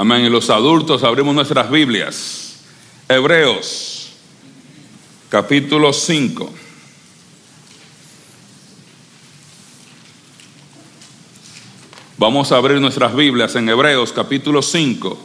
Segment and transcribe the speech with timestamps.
[0.00, 0.24] Amén.
[0.24, 2.54] Y los adultos abrimos nuestras Biblias.
[3.06, 4.12] Hebreos,
[5.28, 6.50] capítulo 5.
[12.16, 15.18] Vamos a abrir nuestras Biblias en Hebreos, capítulo 5.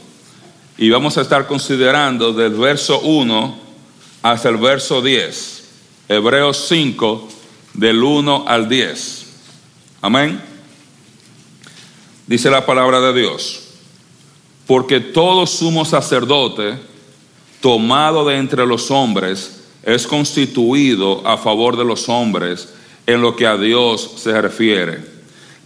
[0.77, 3.57] Y vamos a estar considerando del verso 1
[4.23, 5.69] hasta el verso 10.
[6.09, 7.29] Hebreos 5,
[7.75, 9.25] del 1 al 10.
[10.01, 10.41] Amén.
[12.27, 13.64] Dice la palabra de Dios.
[14.65, 16.77] Porque todo sumo sacerdote
[17.61, 22.69] tomado de entre los hombres es constituido a favor de los hombres
[23.07, 25.03] en lo que a Dios se refiere,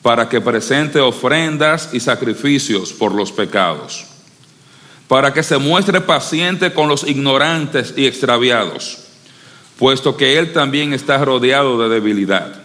[0.01, 4.05] para que presente ofrendas y sacrificios por los pecados,
[5.07, 8.99] para que se muestre paciente con los ignorantes y extraviados,
[9.77, 12.61] puesto que Él también está rodeado de debilidad,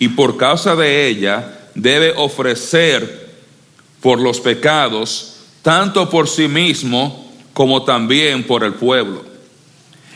[0.00, 3.30] y por causa de ella debe ofrecer
[4.00, 5.29] por los pecados,
[5.62, 9.24] tanto por sí mismo como también por el pueblo.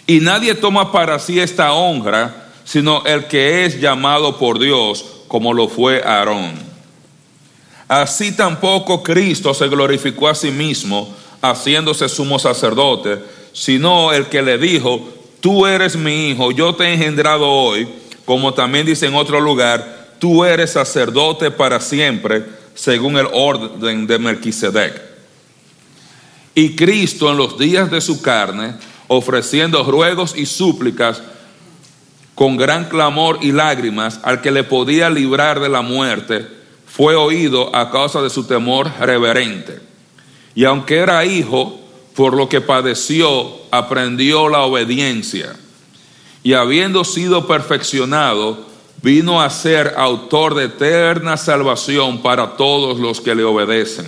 [0.07, 5.53] Y nadie toma para sí esta honra, sino el que es llamado por Dios, como
[5.53, 6.53] lo fue Aarón.
[7.89, 13.19] Así tampoco Cristo se glorificó a sí mismo, haciéndose sumo sacerdote,
[13.53, 15.07] sino el que le dijo,
[15.41, 17.87] tú eres mi hijo, yo te he engendrado hoy,
[18.25, 24.19] como también dice en otro lugar, tú eres sacerdote para siempre según el orden de
[24.19, 25.14] Melquisedec.
[26.55, 28.75] Y Cristo en los días de su carne,
[29.09, 31.23] ofreciendo ruegos y súplicas
[32.35, 36.47] con gran clamor y lágrimas al que le podía librar de la muerte,
[36.87, 39.81] fue oído a causa de su temor reverente.
[40.55, 41.81] Y aunque era hijo,
[42.15, 45.57] por lo que padeció, aprendió la obediencia.
[46.45, 48.67] Y habiendo sido perfeccionado,
[49.03, 54.07] vino a ser autor de eterna salvación para todos los que le obedecen.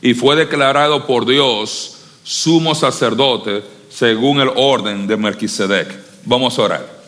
[0.00, 5.88] Y fue declarado por Dios sumo sacerdote según el orden de Melquisedec.
[6.24, 6.98] Vamos a orar.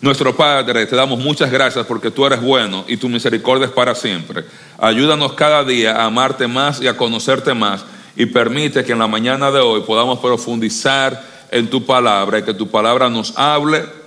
[0.00, 3.94] Nuestro Padre, te damos muchas gracias porque tú eres bueno y tu misericordia es para
[3.94, 4.44] siempre.
[4.78, 7.84] Ayúdanos cada día a amarte más y a conocerte más
[8.16, 12.54] y permite que en la mañana de hoy podamos profundizar en tu palabra y que
[12.54, 14.00] tu palabra nos hable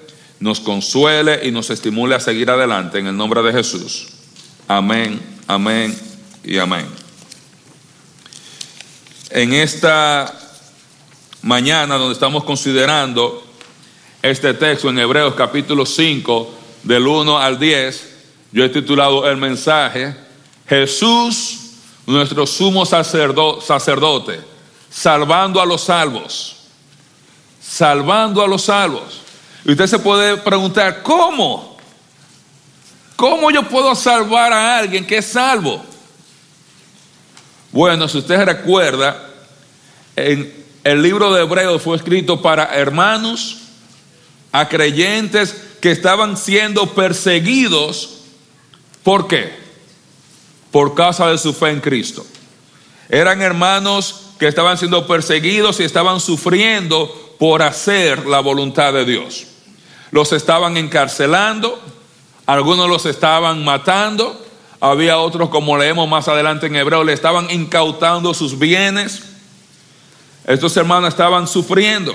[0.44, 4.08] nos consuele y nos estimule a seguir adelante en el nombre de Jesús.
[4.68, 5.98] Amén, amén
[6.44, 7.03] y amén.
[9.36, 10.32] En esta
[11.42, 13.44] mañana donde estamos considerando
[14.22, 18.10] este texto en Hebreos capítulo 5 del 1 al 10,
[18.52, 20.16] yo he titulado el mensaje
[20.68, 21.58] Jesús,
[22.06, 24.40] nuestro sumo sacerdote,
[24.92, 26.58] salvando a los salvos,
[27.60, 29.22] salvando a los salvos.
[29.66, 31.76] Y usted se puede preguntar, ¿cómo?
[33.16, 35.84] ¿Cómo yo puedo salvar a alguien que es salvo?
[37.74, 39.30] Bueno, si usted recuerda,
[40.16, 40.54] en
[40.86, 43.58] el libro de Hebreos fue escrito para hermanos,
[44.54, 48.20] a creyentes que estaban siendo perseguidos.
[49.04, 49.52] ¿Por qué?
[50.72, 52.26] Por causa de su fe en Cristo.
[53.10, 59.48] Eran hermanos que estaban siendo perseguidos y estaban sufriendo por hacer la voluntad de Dios
[60.14, 61.82] los estaban encarcelando,
[62.46, 64.40] algunos los estaban matando,
[64.84, 69.24] había otros, como leemos más adelante en Hebreo, le estaban incautando sus bienes.
[70.46, 72.14] Estos hermanos estaban sufriendo.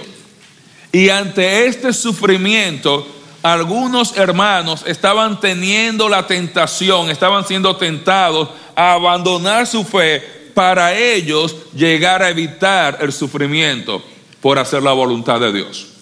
[0.93, 3.07] Y ante este sufrimiento,
[3.43, 11.57] algunos hermanos estaban teniendo la tentación, estaban siendo tentados a abandonar su fe para ellos
[11.75, 14.03] llegar a evitar el sufrimiento
[14.43, 15.98] por hacer la voluntad de Dios.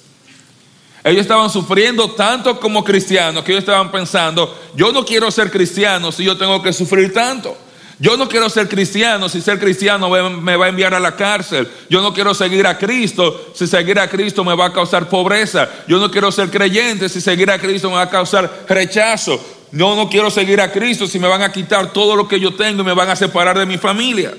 [1.06, 6.10] Ellos estaban sufriendo tanto como cristianos que ellos estaban pensando, yo no quiero ser cristiano
[6.10, 7.56] si yo tengo que sufrir tanto.
[8.00, 11.68] Yo no quiero ser cristiano si ser cristiano me va a enviar a la cárcel.
[11.88, 15.70] Yo no quiero seguir a Cristo si seguir a Cristo me va a causar pobreza.
[15.86, 19.40] Yo no quiero ser creyente si seguir a Cristo me va a causar rechazo.
[19.70, 22.52] Yo no quiero seguir a Cristo si me van a quitar todo lo que yo
[22.56, 24.34] tengo y me van a separar de mi familia.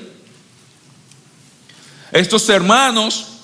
[2.12, 3.38] Estos hermanos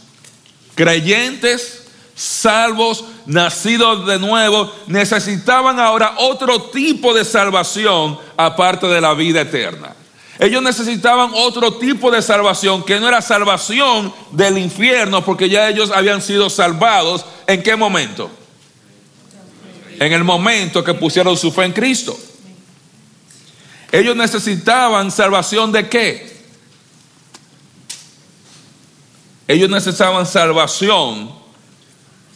[0.75, 1.82] creyentes
[2.15, 9.95] salvos, nacidos de nuevo, necesitaban ahora otro tipo de salvación aparte de la vida eterna.
[10.39, 15.91] Ellos necesitaban otro tipo de salvación que no era salvación del infierno porque ya ellos
[15.91, 17.25] habían sido salvados.
[17.45, 18.31] ¿En qué momento?
[19.99, 22.17] En el momento que pusieron su fe en Cristo.
[23.91, 26.33] Ellos necesitaban salvación de qué?
[29.47, 31.42] Ellos necesitaban salvación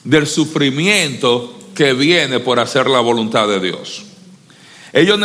[0.08, 4.04] del sufrimiento que viene por hacer la voluntad de Dios.
[4.94, 5.20] Ellos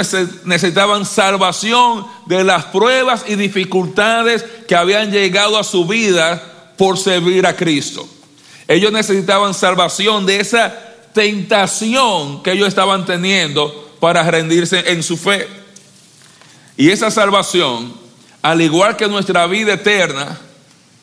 [0.44, 7.46] necesitaban salvación de las pruebas y dificultades que habían llegado a su vida por servir
[7.46, 8.06] a Cristo.
[8.66, 10.76] Ellos necesitaban salvación de esa
[11.14, 15.46] tentación que ellos estaban teniendo para rendirse en su fe.
[16.76, 17.94] Y esa salvación,
[18.42, 20.40] al igual que nuestra vida eterna,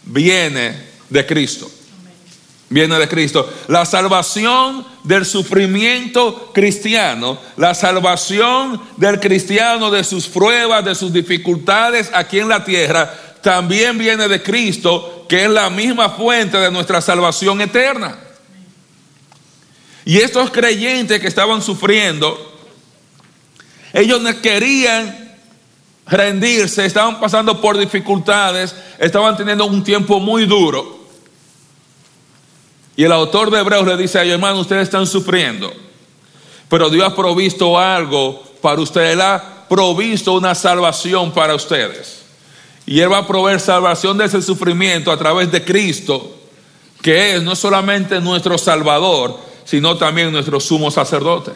[0.03, 0.75] viene
[1.09, 1.71] de Cristo.
[2.69, 3.51] Viene de Cristo.
[3.67, 12.11] La salvación del sufrimiento cristiano, la salvación del cristiano de sus pruebas, de sus dificultades
[12.13, 13.11] aquí en la tierra,
[13.41, 18.19] también viene de Cristo, que es la misma fuente de nuestra salvación eterna.
[20.05, 22.37] Y estos creyentes que estaban sufriendo,
[23.93, 25.37] ellos no querían
[26.05, 30.98] rendirse, estaban pasando por dificultades, estaban teniendo un tiempo muy duro.
[32.99, 35.71] Y el autor de Hebreos le dice a ellos, hermano, ustedes están sufriendo,
[36.67, 42.23] pero Dios ha provisto algo para ustedes, Él ha provisto una salvación para ustedes.
[42.85, 46.39] Y Él va a proveer salvación de ese sufrimiento a través de Cristo,
[47.01, 51.53] que es no solamente nuestro Salvador, sino también nuestro sumo sacerdote.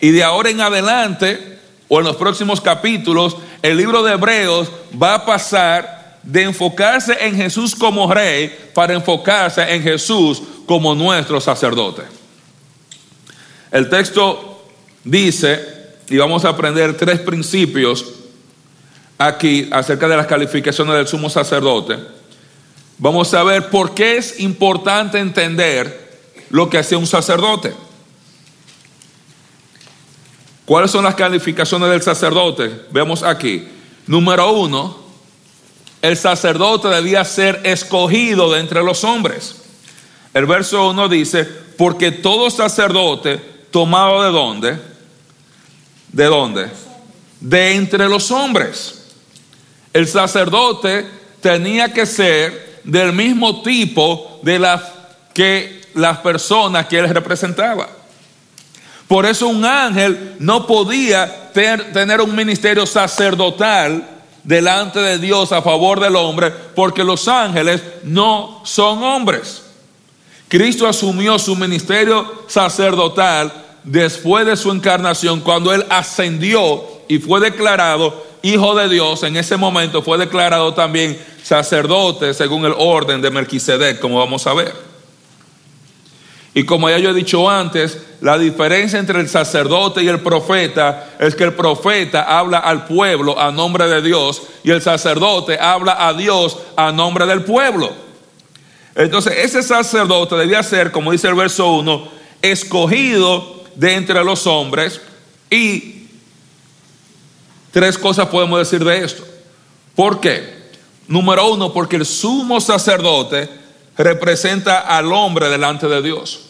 [0.00, 5.14] Y de ahora en adelante, o en los próximos capítulos, el libro de Hebreos va
[5.14, 5.95] a pasar
[6.26, 12.02] de enfocarse en Jesús como rey para enfocarse en Jesús como nuestro sacerdote.
[13.70, 14.64] El texto
[15.04, 15.64] dice,
[16.08, 18.04] y vamos a aprender tres principios
[19.16, 21.96] aquí acerca de las calificaciones del sumo sacerdote.
[22.98, 26.18] Vamos a ver por qué es importante entender
[26.50, 27.72] lo que hacía un sacerdote.
[30.64, 32.82] ¿Cuáles son las calificaciones del sacerdote?
[32.90, 33.68] Vemos aquí.
[34.08, 35.05] Número uno,
[36.06, 39.56] el sacerdote debía ser escogido de entre los hombres.
[40.32, 41.44] El verso 1 dice,
[41.76, 43.38] porque todo sacerdote
[43.72, 44.78] tomado de dónde?
[46.12, 46.70] ¿De dónde?
[47.40, 49.16] De entre los hombres.
[49.92, 51.08] El sacerdote
[51.40, 54.82] tenía que ser del mismo tipo de las
[55.34, 57.88] que las personas que él representaba.
[59.08, 64.15] Por eso un ángel no podía tener un ministerio sacerdotal
[64.46, 69.64] delante de Dios a favor del hombre, porque los ángeles no son hombres.
[70.48, 73.52] Cristo asumió su ministerio sacerdotal
[73.82, 79.24] después de su encarnación, cuando él ascendió y fue declarado hijo de Dios.
[79.24, 84.54] En ese momento fue declarado también sacerdote según el orden de Melquisedec, como vamos a
[84.54, 84.85] ver.
[86.56, 91.10] Y como ya yo he dicho antes, la diferencia entre el sacerdote y el profeta
[91.20, 96.08] es que el profeta habla al pueblo a nombre de Dios y el sacerdote habla
[96.08, 97.92] a Dios a nombre del pueblo.
[98.94, 102.08] Entonces, ese sacerdote debía ser, como dice el verso 1,
[102.40, 105.02] escogido de entre los hombres
[105.50, 106.06] y
[107.70, 109.22] tres cosas podemos decir de esto.
[109.94, 110.70] ¿Por qué?
[111.06, 113.46] Número uno, porque el sumo sacerdote
[113.98, 116.45] representa al hombre delante de Dios.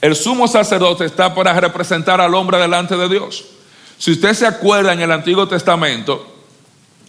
[0.00, 3.44] El sumo sacerdote está para representar al hombre delante de Dios.
[3.98, 6.24] Si usted se acuerda en el Antiguo Testamento,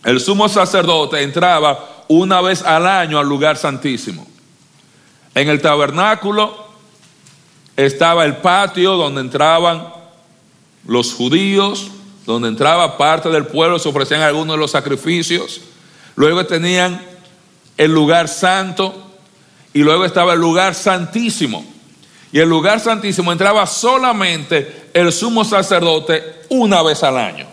[0.03, 4.25] el sumo sacerdote entraba una vez al año al lugar santísimo.
[5.35, 6.67] En el tabernáculo
[7.77, 9.93] estaba el patio donde entraban
[10.87, 11.91] los judíos,
[12.25, 15.61] donde entraba parte del pueblo, se ofrecían algunos de los sacrificios.
[16.15, 16.99] Luego tenían
[17.77, 19.11] el lugar santo
[19.73, 21.78] y luego estaba el lugar santísimo
[22.31, 27.47] y el lugar santísimo entraba solamente el sumo sacerdote una vez al año.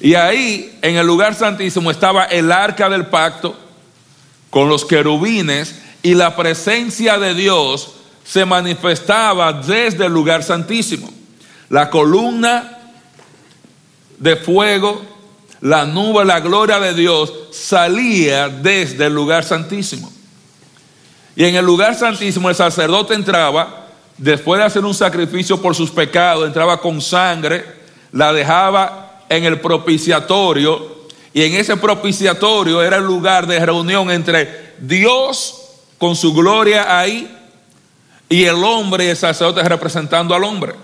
[0.00, 3.56] Y ahí, en el lugar santísimo, estaba el arca del pacto
[4.50, 7.92] con los querubines y la presencia de Dios
[8.24, 11.08] se manifestaba desde el lugar santísimo.
[11.70, 12.78] La columna
[14.18, 15.00] de fuego,
[15.60, 20.12] la nube, la gloria de Dios salía desde el lugar santísimo.
[21.34, 23.86] Y en el lugar santísimo el sacerdote entraba,
[24.18, 27.64] después de hacer un sacrificio por sus pecados, entraba con sangre,
[28.12, 30.92] la dejaba en el propiciatorio,
[31.32, 35.62] y en ese propiciatorio era el lugar de reunión entre Dios
[35.96, 37.34] con su gloria ahí
[38.28, 40.74] y el hombre y el sacerdote representando al hombre.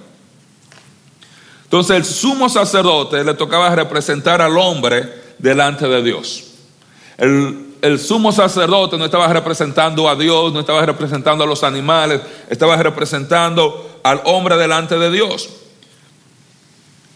[1.65, 6.45] Entonces el sumo sacerdote le tocaba representar al hombre delante de Dios.
[7.19, 12.21] El el sumo sacerdote no estaba representando a Dios, no estaba representando a los animales,
[12.49, 15.49] estaba representando al hombre delante de Dios.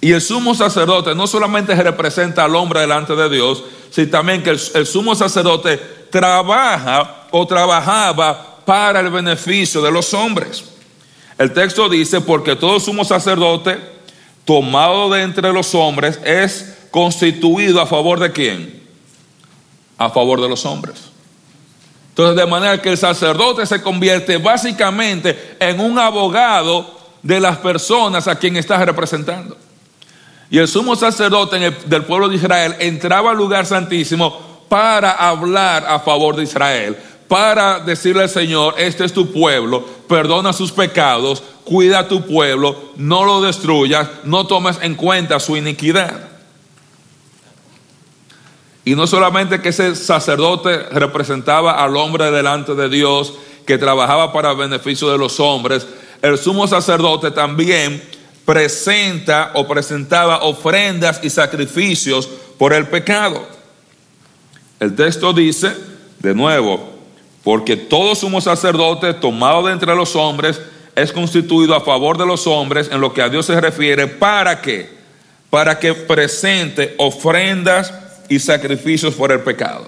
[0.00, 4.50] Y el sumo sacerdote no solamente representa al hombre delante de Dios, sino también que
[4.50, 5.78] el, el sumo sacerdote
[6.10, 10.64] trabaja o trabajaba para el beneficio de los hombres.
[11.38, 13.78] El texto dice, porque todo sumo sacerdote
[14.44, 18.81] tomado de entre los hombres es constituido a favor de quién?
[20.04, 20.96] A favor de los hombres.
[22.08, 28.28] Entonces, de manera que el sacerdote se convierte básicamente en un abogado de las personas
[28.28, 29.56] a quien está representando.
[30.50, 36.00] Y el sumo sacerdote del pueblo de Israel entraba al lugar santísimo para hablar a
[36.00, 36.96] favor de Israel,
[37.28, 42.76] para decirle al Señor, este es tu pueblo, perdona sus pecados, cuida a tu pueblo,
[42.96, 46.31] no lo destruyas, no tomes en cuenta su iniquidad.
[48.84, 53.34] Y no solamente que ese sacerdote representaba al hombre delante de Dios,
[53.66, 55.86] que trabajaba para beneficio de los hombres,
[56.20, 58.02] el sumo sacerdote también
[58.44, 63.46] presenta o presentaba ofrendas y sacrificios por el pecado.
[64.80, 65.72] El texto dice,
[66.18, 66.90] de nuevo,
[67.44, 70.60] porque todo sumo sacerdote tomado de entre los hombres
[70.94, 74.60] es constituido a favor de los hombres en lo que a Dios se refiere, ¿para
[74.60, 74.90] qué?
[75.50, 77.92] Para que presente ofrendas
[78.32, 79.86] y sacrificios por el pecado.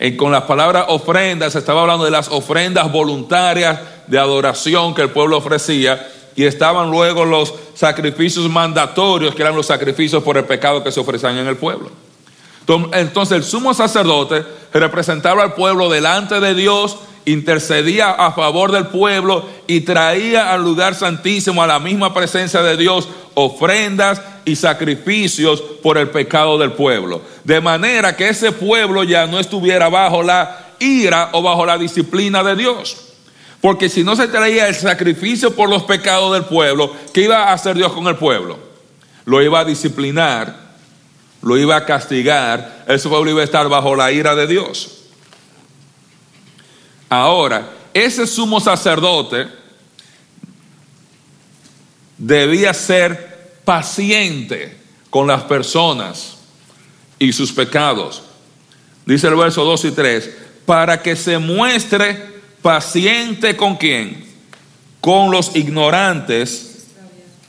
[0.00, 3.78] Y con las palabras ofrendas, se estaba hablando de las ofrendas voluntarias
[4.08, 9.66] de adoración que el pueblo ofrecía, y estaban luego los sacrificios mandatorios, que eran los
[9.66, 11.90] sacrificios por el pecado que se ofrecían en el pueblo.
[12.94, 19.44] Entonces el sumo sacerdote representaba al pueblo delante de Dios, intercedía a favor del pueblo
[19.68, 25.98] y traía al lugar santísimo, a la misma presencia de Dios, ofrendas y sacrificios por
[25.98, 27.22] el pecado del pueblo.
[27.44, 32.42] De manera que ese pueblo ya no estuviera bajo la ira o bajo la disciplina
[32.42, 32.96] de Dios.
[33.60, 37.52] Porque si no se traía el sacrificio por los pecados del pueblo, ¿qué iba a
[37.52, 38.58] hacer Dios con el pueblo?
[39.24, 40.62] Lo iba a disciplinar
[41.42, 45.02] lo iba a castigar, ese pueblo iba a estar bajo la ira de Dios.
[47.08, 49.48] Ahora, ese sumo sacerdote
[52.22, 54.76] debía ser paciente
[55.10, 56.36] con las personas
[57.18, 58.22] y sus pecados.
[59.04, 60.30] Dice el verso 2 y 3,
[60.64, 62.16] para que se muestre
[62.62, 64.24] paciente con quién?
[65.00, 66.86] Con los ignorantes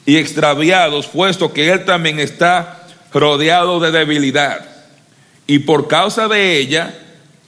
[0.07, 4.65] y extraviados, puesto que él también está rodeado de debilidad.
[5.45, 6.97] Y por causa de ella,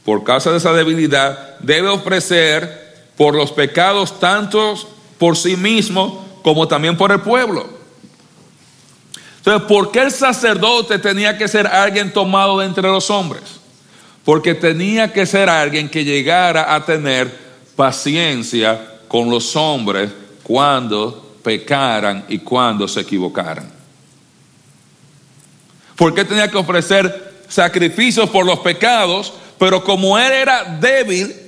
[0.03, 2.86] por causa de esa debilidad, debe ofrecer
[3.17, 4.86] por los pecados tantos
[5.17, 7.67] por sí mismo como también por el pueblo.
[9.37, 13.41] Entonces, ¿por qué el sacerdote tenía que ser alguien tomado de entre los hombres?
[14.23, 17.35] Porque tenía que ser alguien que llegara a tener
[17.75, 20.11] paciencia con los hombres
[20.43, 23.67] cuando pecaran y cuando se equivocaran.
[25.95, 31.44] Porque tenía que ofrecer sacrificios por los pecados, pero como él era débil,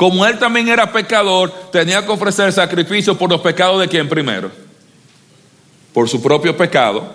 [0.00, 4.50] como él también era pecador, tenía que ofrecer sacrificios por los pecados de quién primero?
[5.92, 7.06] Por su propio pecado.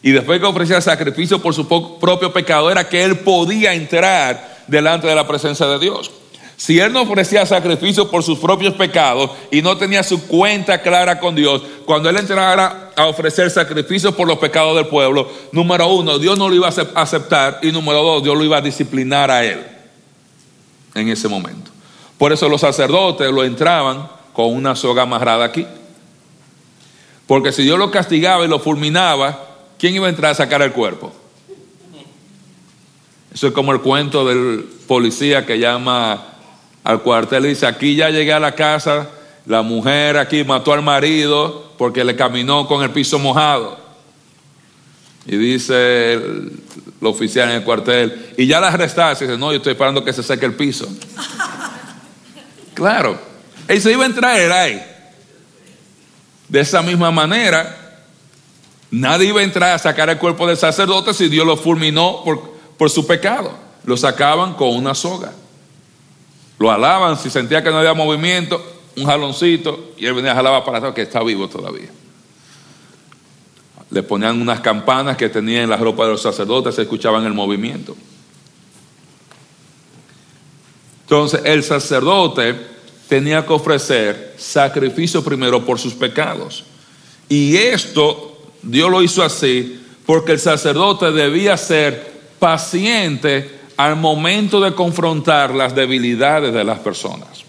[0.00, 5.08] Y después que ofrecía sacrificio por su propio pecado, era que él podía entrar delante
[5.08, 6.12] de la presencia de Dios.
[6.56, 11.18] Si él no ofrecía sacrificio por sus propios pecados y no tenía su cuenta clara
[11.18, 16.20] con Dios, cuando él entrara a ofrecer sacrificios por los pecados del pueblo, número uno,
[16.20, 19.44] Dios no lo iba a aceptar y número dos, Dios lo iba a disciplinar a
[19.44, 19.66] él
[20.94, 21.72] en ese momento.
[22.18, 25.66] Por eso los sacerdotes lo entraban con una soga amarrada aquí.
[27.26, 29.38] Porque si Dios lo castigaba y lo fulminaba,
[29.78, 31.12] ¿quién iba a entrar a sacar el cuerpo?
[33.32, 36.24] Eso es como el cuento del policía que llama
[36.82, 39.08] al cuartel y dice, aquí ya llegué a la casa,
[39.46, 43.78] la mujer aquí mató al marido porque le caminó con el piso mojado.
[45.26, 46.52] Y dice el,
[47.02, 49.26] oficial en el cuartel, y ya la arrestaste.
[49.26, 50.88] dice, no, yo estoy esperando que se seque el piso.
[52.78, 53.18] Claro,
[53.66, 54.80] él se iba a entrar ahí.
[56.48, 58.04] De esa misma manera,
[58.90, 62.54] nadie iba a entrar a sacar el cuerpo del sacerdote si Dios lo fulminó por,
[62.78, 63.52] por su pecado.
[63.84, 65.32] Lo sacaban con una soga.
[66.58, 68.64] Lo alaban, si sentía que no había movimiento,
[68.96, 71.88] un jaloncito, y él venía a jalar para atrás, que está vivo todavía.
[73.90, 77.34] Le ponían unas campanas que tenían en la ropa de los sacerdotes, se escuchaban el
[77.34, 77.96] movimiento.
[81.08, 82.54] Entonces, el sacerdote
[83.08, 86.64] tenía que ofrecer sacrificio primero por sus pecados.
[87.30, 94.74] Y esto Dios lo hizo así porque el sacerdote debía ser paciente al momento de
[94.74, 97.42] confrontar las debilidades de las personas.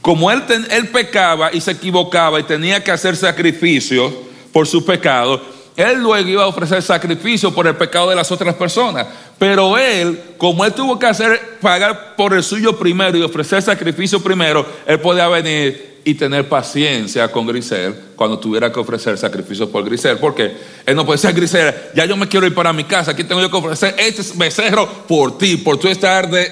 [0.00, 4.12] Como él, él pecaba y se equivocaba y tenía que hacer sacrificios
[4.52, 5.40] por su pecado,
[5.76, 9.06] él luego iba a ofrecer sacrificio por el pecado de las otras personas.
[9.38, 14.22] Pero él, como él tuvo que hacer, pagar por el suyo primero y ofrecer sacrificio
[14.22, 19.84] primero, él podía venir y tener paciencia con Grisel cuando tuviera que ofrecer sacrificios por
[19.84, 20.18] Grisel.
[20.18, 20.52] Porque
[20.84, 23.40] él no puede decir, Grisel, ya yo me quiero ir para mi casa, aquí tengo
[23.40, 26.50] yo que ofrecer este becerro por ti, por tu estar de...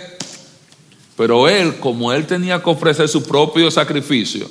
[1.17, 4.49] Pero él, como él tenía que ofrecer su propio sacrificio,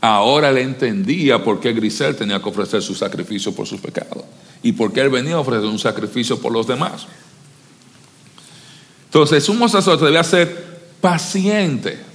[0.00, 4.24] ahora le entendía por qué Grisel tenía que ofrecer su sacrificio por sus pecados
[4.62, 7.06] y por qué él venía a ofrecer un sacrificio por los demás.
[9.06, 12.10] Entonces, un sacerdote debía ser paciente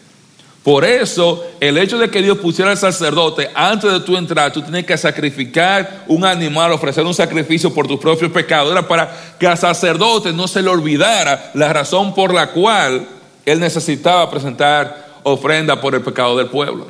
[0.66, 4.64] por eso, el hecho de que Dios pusiera al sacerdote antes de tú entrar, tú
[4.64, 9.46] tienes que sacrificar un animal, ofrecer un sacrificio por tus propios pecados, era para que
[9.46, 13.08] al sacerdote no se le olvidara la razón por la cual
[13.46, 16.88] él necesitaba presentar ofrenda por el pecado del pueblo.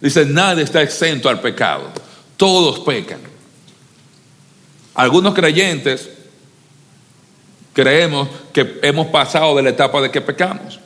[0.00, 1.90] Dice, nadie está exento al pecado,
[2.36, 3.20] todos pecan.
[4.94, 6.10] Algunos creyentes
[7.72, 10.80] creemos que hemos pasado de la etapa de que pecamos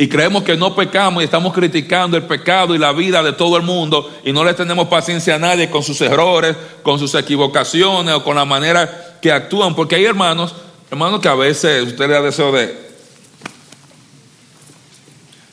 [0.00, 3.56] y creemos que no pecamos y estamos criticando el pecado y la vida de todo
[3.56, 8.14] el mundo y no le tenemos paciencia a nadie con sus errores, con sus equivocaciones
[8.14, 10.54] o con la manera que actúan, porque hay hermanos,
[10.88, 12.88] hermanos que a veces usted le da deseo de...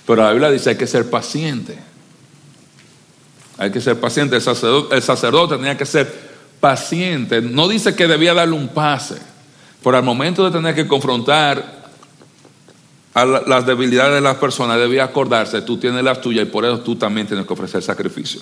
[0.05, 1.79] Pero la Biblia dice hay que ser paciente.
[3.57, 4.35] Hay que ser paciente.
[4.35, 6.11] El sacerdote, tenía que ser
[6.59, 7.41] paciente.
[7.41, 9.15] No dice que debía darle un pase.
[9.83, 11.85] Pero al momento de tener que confrontar
[13.13, 16.79] a las debilidades de las personas, debía acordarse, tú tienes las tuyas y por eso
[16.79, 18.41] tú también tienes que ofrecer sacrificio.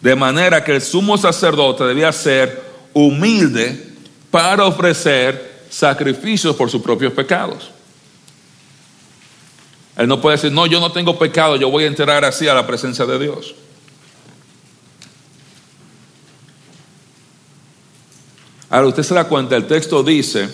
[0.00, 2.62] De manera que el sumo sacerdote debía ser
[2.94, 3.92] humilde
[4.30, 7.73] para ofrecer sacrificios por sus propios pecados.
[9.96, 12.54] Él no puede decir, no, yo no tengo pecado, yo voy a enterar así a
[12.54, 13.54] la presencia de Dios.
[18.68, 20.48] Ahora usted se da cuenta, el texto dice,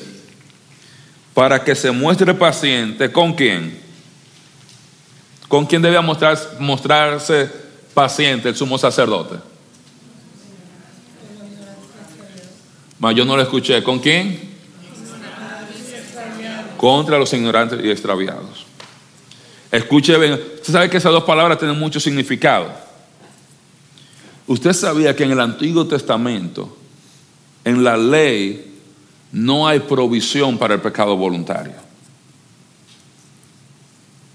[1.32, 3.10] para que se muestre paciente.
[3.10, 3.80] ¿Con quién?
[5.48, 7.50] ¿Con quién debía mostrarse
[7.94, 9.36] paciente el sumo sacerdote?
[12.98, 13.82] Mas yo no lo escuché.
[13.82, 14.50] ¿Con quién?
[16.76, 18.69] Contra los ignorantes y extraviados.
[19.70, 20.32] Escuche bien.
[20.32, 22.72] Usted sabe que esas dos palabras tienen mucho significado.
[24.46, 26.76] Usted sabía que en el Antiguo Testamento,
[27.64, 28.78] en la ley,
[29.32, 31.74] no hay provisión para el pecado voluntario.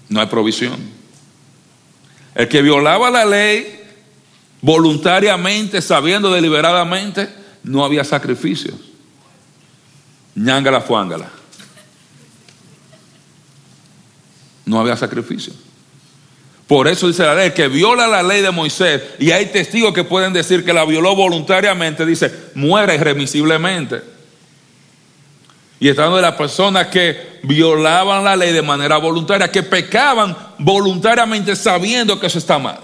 [0.08, 0.78] No hay provisión.
[2.34, 3.80] El que violaba la ley
[4.62, 7.28] voluntariamente, sabiendo deliberadamente,
[7.62, 8.76] no había sacrificios.
[10.34, 11.35] ñangala fuángala.
[14.66, 15.54] No había sacrificio.
[16.66, 20.02] Por eso dice la ley, que viola la ley de Moisés, y hay testigos que
[20.02, 24.02] pueden decir que la violó voluntariamente, dice, muere irremisiblemente.
[25.78, 31.54] Y estando de las personas que violaban la ley de manera voluntaria, que pecaban voluntariamente
[31.54, 32.80] sabiendo que eso está mal.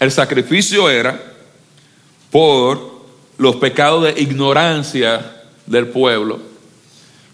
[0.00, 1.20] El sacrificio era
[2.30, 3.04] por
[3.36, 6.47] los pecados de ignorancia del pueblo.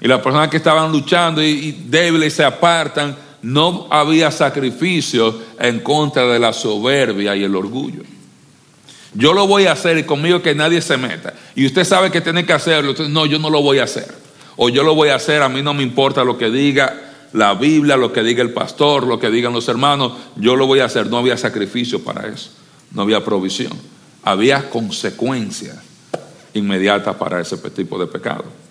[0.04, 5.80] Y las personas que estaban luchando y, y débiles se apartan, no había sacrificio en
[5.80, 8.02] contra de la soberbia y el orgullo.
[9.14, 11.32] Yo lo voy a hacer y conmigo que nadie se meta.
[11.54, 12.92] Y usted sabe que tiene que hacerlo.
[13.08, 14.14] no, yo no lo voy a hacer.
[14.56, 17.00] O yo lo voy a hacer, a mí no me importa lo que diga
[17.32, 20.12] la Biblia, lo que diga el pastor, lo que digan los hermanos.
[20.36, 21.06] Yo lo voy a hacer.
[21.06, 22.50] No había sacrificio para eso.
[22.92, 23.72] No había provisión.
[24.22, 25.78] Había consecuencias
[26.52, 28.63] inmediatas para ese tipo de pecado.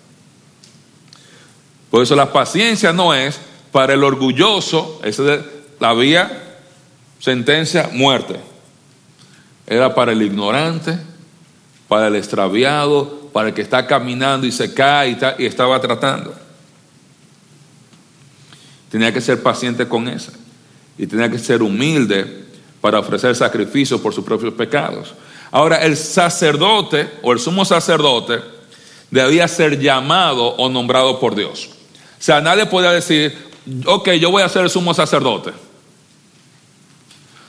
[1.94, 3.38] Por eso la paciencia no es
[3.70, 5.44] para el orgulloso, ese
[5.78, 6.56] había
[7.20, 8.34] sentencia muerte
[9.64, 10.98] era para el ignorante,
[11.86, 16.34] para el extraviado, para el que está caminando y se cae y, estaba tratando.
[18.90, 20.32] Tenía que ser paciente con eso.
[20.98, 22.44] Y tenía que ser humilde
[22.80, 25.14] para ofrecer sacrificios por sus propios pecados.
[25.52, 28.40] Ahora, el sacerdote o el sumo sacerdote
[29.12, 31.70] debía ser llamado o nombrado por Dios.
[32.24, 33.36] Sea, nadie podía decir,
[33.84, 35.52] ok, yo voy a ser el sumo sacerdote.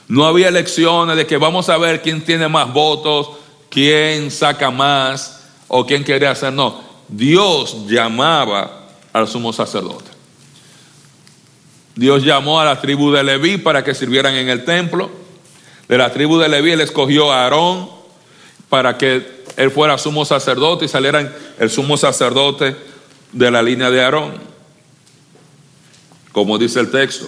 [0.06, 3.38] No había elecciones de que vamos a ver quién tiene más votos,
[3.70, 6.52] quién saca más o quién quiere hacer.
[6.52, 10.10] No, Dios llamaba al sumo sacerdote.
[11.94, 15.10] Dios llamó a la tribu de Leví para que sirvieran en el templo.
[15.88, 17.88] De la tribu de Leví él escogió a Aarón
[18.68, 22.76] para que él fuera sumo sacerdote y saliera el sumo sacerdote
[23.32, 24.45] de la línea de Aarón.
[26.36, 27.26] Como dice el texto.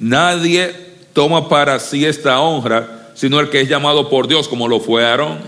[0.00, 0.74] Nadie
[1.12, 5.06] toma para sí esta honra, sino el que es llamado por Dios, como lo fue
[5.06, 5.38] Aarón.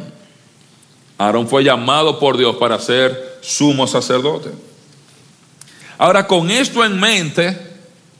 [1.18, 4.50] Aarón fue llamado por Dios para ser sumo sacerdote.
[5.98, 7.58] Ahora, con esto en mente,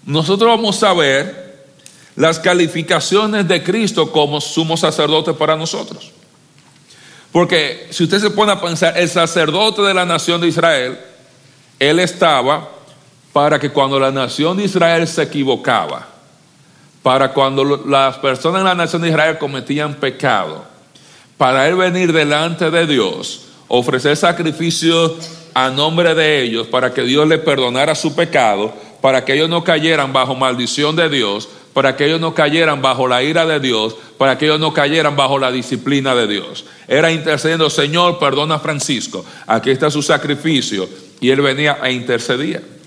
[0.04, 1.64] nosotros vamos a ver
[2.16, 6.10] las calificaciones de Cristo como sumo sacerdote para nosotros.
[7.30, 10.98] Porque si usted se pone a pensar, el sacerdote de la nación de Israel,
[11.78, 12.81] él estaba
[13.32, 16.08] para que cuando la nación de Israel se equivocaba,
[17.02, 20.64] para cuando las personas en la nación de Israel cometían pecado,
[21.36, 25.16] para él venir delante de Dios, ofrecer sacrificio
[25.54, 29.64] a nombre de ellos, para que Dios le perdonara su pecado, para que ellos no
[29.64, 33.96] cayeran bajo maldición de Dios, para que ellos no cayeran bajo la ira de Dios,
[34.18, 36.64] para que ellos no cayeran bajo la disciplina de Dios.
[36.86, 40.88] Era intercediendo, Señor, perdona a Francisco, aquí está su sacrificio,
[41.20, 42.81] y él venía a interceder.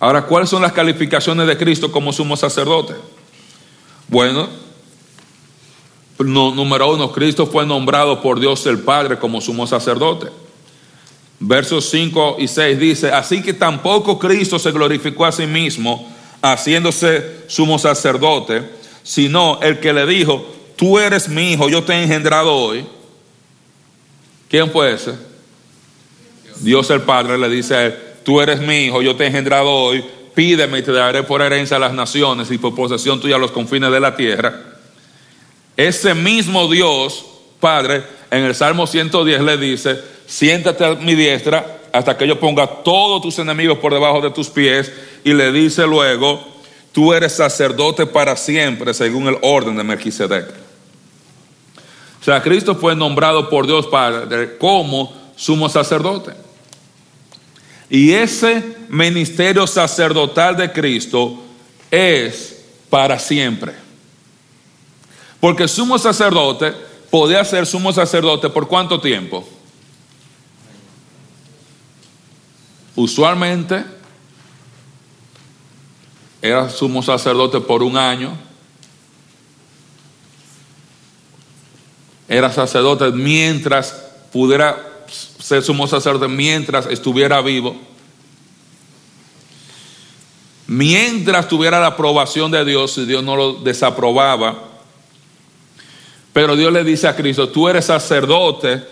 [0.00, 2.94] Ahora, ¿cuáles son las calificaciones de Cristo como sumo sacerdote?
[4.06, 4.48] Bueno,
[6.18, 10.28] número uno, Cristo fue nombrado por Dios el Padre como sumo sacerdote.
[11.40, 16.08] Versos 5 y 6 dice, así que tampoco Cristo se glorificó a sí mismo
[16.42, 18.70] haciéndose sumo sacerdote,
[19.02, 20.44] sino el que le dijo,
[20.76, 22.86] tú eres mi hijo, yo te he engendrado hoy.
[24.48, 25.14] ¿Quién fue ese?
[26.60, 29.70] Dios el Padre le dice a él, tú eres mi hijo, yo te he engendrado
[29.70, 30.04] hoy,
[30.34, 33.50] pídeme y te daré por herencia a las naciones y por posesión tuya a los
[33.50, 34.54] confines de la tierra.
[35.76, 37.24] Ese mismo Dios,
[37.60, 42.66] Padre, en el Salmo 110 le dice, siéntate a mi diestra hasta que yo ponga
[42.66, 44.92] todos tus enemigos por debajo de tus pies.
[45.24, 46.40] Y le dice luego,
[46.92, 50.48] tú eres sacerdote para siempre según el orden de Melquisedec.
[52.20, 56.32] O sea, Cristo fue nombrado por Dios Padre como sumo sacerdote.
[57.90, 61.42] Y ese ministerio sacerdotal de Cristo
[61.90, 63.74] es para siempre.
[65.40, 66.74] Porque sumo sacerdote
[67.10, 69.48] podía ser sumo sacerdote por cuánto tiempo?
[72.94, 73.84] Usualmente
[76.42, 78.36] era sumo sacerdote por un año.
[82.28, 83.92] Era sacerdote mientras
[84.32, 87.76] pudiera ser sumo sacerdote mientras estuviera vivo.
[90.66, 94.64] Mientras tuviera la aprobación de Dios, si Dios no lo desaprobaba,
[96.32, 98.82] pero Dios le dice a Cristo, tú eres sacerdote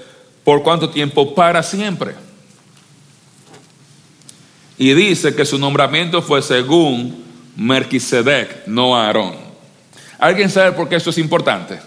[0.43, 1.35] por cuánto tiempo?
[1.35, 2.15] Para siempre.
[4.79, 7.25] Y dice que su nombramiento fue según
[7.57, 9.35] Melquisedec, no Aarón.
[10.19, 11.81] ¿Alguien sabe por qué esto es importante?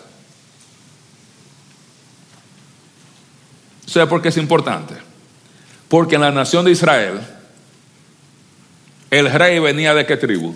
[3.89, 4.93] ¿Sabe por qué es importante?
[5.87, 7.19] Porque en la nación de Israel,
[9.09, 10.55] el rey venía de qué tribu?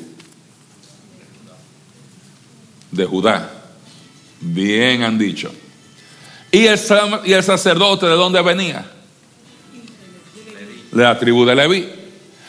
[2.91, 3.52] De Judá.
[4.39, 5.52] Bien han dicho.
[6.52, 6.80] ¿Y el,
[7.26, 8.86] y el sacerdote de dónde venía?
[10.91, 11.89] De la tribu de Leví.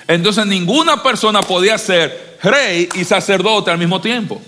[0.07, 4.43] Entonces ninguna persona podía ser rey y sacerdote al mismo tiempo.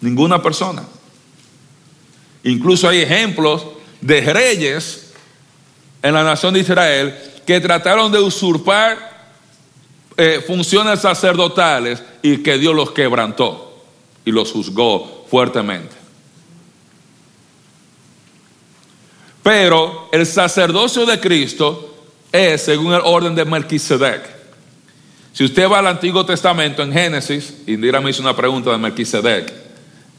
[0.00, 0.82] Ninguna persona.
[2.44, 3.64] Incluso hay ejemplos
[4.00, 5.12] de reyes
[6.02, 9.12] en la nación de Israel que trataron de usurpar
[10.16, 13.84] eh, funciones sacerdotales y que Dios los quebrantó
[14.24, 15.96] y los juzgó fuertemente.
[19.42, 21.96] Pero el sacerdocio de Cristo
[22.30, 24.22] es según el orden de Melquisedec.
[25.32, 29.52] Si usted va al Antiguo Testamento en Génesis, Indira me hizo una pregunta de Melquisedec,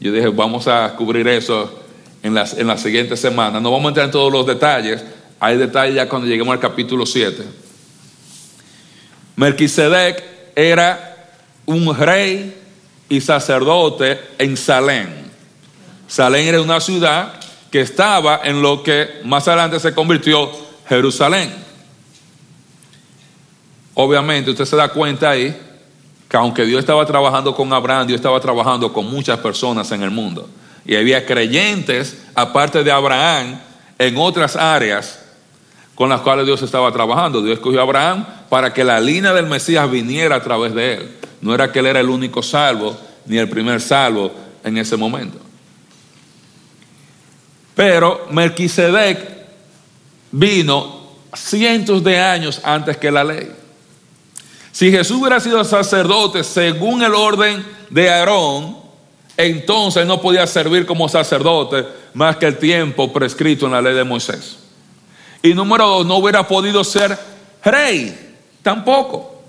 [0.00, 1.83] yo dije, vamos a cubrir eso
[2.24, 3.60] en la, en la siguiente semana.
[3.60, 5.04] No vamos a entrar en todos los detalles,
[5.38, 7.44] hay detalles ya cuando lleguemos al capítulo 7.
[9.36, 10.24] Melquisedec
[10.56, 11.28] era
[11.66, 12.56] un rey
[13.10, 15.30] y sacerdote en Salén.
[16.08, 17.34] Salén era una ciudad
[17.70, 20.50] que estaba en lo que más adelante se convirtió
[20.88, 21.52] Jerusalén.
[23.92, 25.54] Obviamente usted se da cuenta ahí
[26.28, 30.10] que aunque Dios estaba trabajando con Abraham, Dios estaba trabajando con muchas personas en el
[30.10, 30.48] mundo.
[30.86, 33.60] Y había creyentes, aparte de Abraham,
[33.98, 35.20] en otras áreas
[35.94, 37.42] con las cuales Dios estaba trabajando.
[37.42, 41.16] Dios escogió a Abraham para que la línea del Mesías viniera a través de él.
[41.40, 45.38] No era que él era el único salvo, ni el primer salvo en ese momento.
[47.74, 49.18] Pero Melquisedec
[50.30, 51.02] vino
[51.34, 53.50] cientos de años antes que la ley.
[54.72, 58.83] Si Jesús hubiera sido sacerdote según el orden de Aarón,
[59.36, 64.04] entonces no podía servir como sacerdote más que el tiempo prescrito en la ley de
[64.04, 64.58] Moisés.
[65.42, 67.18] Y número dos, no hubiera podido ser
[67.62, 69.42] rey tampoco.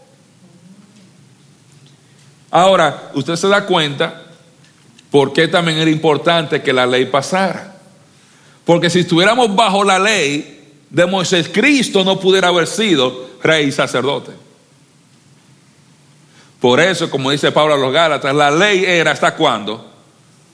[2.52, 4.24] Ahora, usted se da cuenta,
[5.12, 7.76] ¿por qué también era importante que la ley pasara?
[8.64, 13.72] Porque si estuviéramos bajo la ley de Moisés, Cristo no pudiera haber sido rey y
[13.72, 14.32] sacerdote.
[16.66, 19.88] Por eso, como dice Pablo a los Gálatas, la ley era hasta cuándo?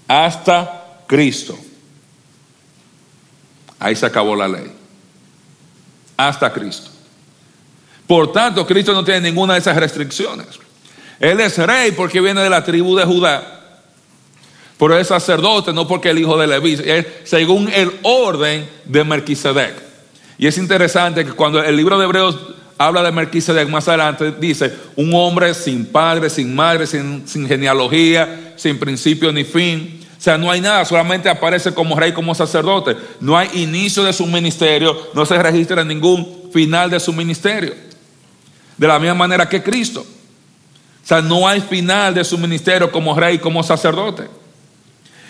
[0.10, 1.58] Hasta Cristo.
[3.80, 4.74] Ahí se acabó la ley.
[6.18, 6.92] Hasta Cristo.
[8.06, 10.48] Por tanto, Cristo no tiene ninguna de esas restricciones.
[11.18, 13.62] Él es rey porque viene de la tribu de Judá.
[14.78, 19.76] Pero es sacerdote no porque el hijo de Leví, es según el orden de Melquisedec.
[20.38, 22.38] Y es interesante que cuando el libro de Hebreos
[22.86, 28.54] habla de Melquisedec más adelante, dice, un hombre sin padre, sin madre, sin, sin, genealogía,
[28.56, 30.00] sin principio ni fin.
[30.18, 32.96] O sea, no hay nada, solamente aparece como rey, como sacerdote.
[33.20, 37.74] No hay inicio de su ministerio, no se registra ningún final de su ministerio.
[38.78, 40.02] De la misma manera que Cristo.
[40.02, 44.28] O sea, no hay final de su ministerio como rey, como sacerdote.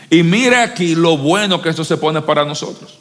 [0.10, 3.01] Y mira aquí lo bueno que esto se pone para nosotros.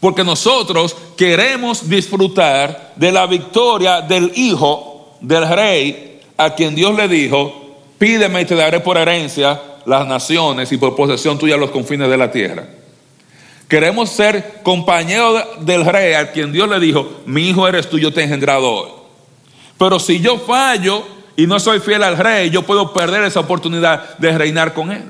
[0.00, 7.06] Porque nosotros queremos disfrutar de la victoria del hijo del rey a quien Dios le
[7.06, 12.08] dijo, pídeme y te daré por herencia las naciones y por posesión tuya los confines
[12.08, 12.66] de la tierra.
[13.68, 18.12] Queremos ser compañeros del rey a quien Dios le dijo, mi hijo eres tú, yo
[18.12, 18.90] te he engendrado hoy.
[19.78, 21.04] Pero si yo fallo
[21.36, 25.04] y no soy fiel al rey, yo puedo perder esa oportunidad de reinar con él.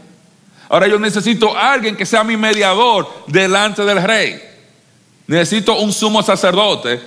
[0.68, 4.49] Ahora yo necesito a alguien que sea mi mediador delante del rey.
[5.30, 7.00] Necesito un sumo sacerdote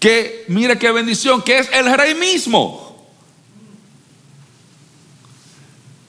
[0.00, 3.06] que, mire qué bendición, que es el rey mismo.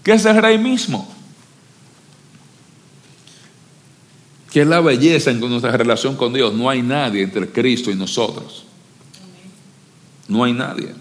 [0.02, 1.14] Que es el rey mismo.
[4.50, 6.54] Que es la belleza en nuestra relación con Dios.
[6.54, 8.64] No hay nadie entre Cristo y nosotros.
[10.30, 10.96] No hay nadie.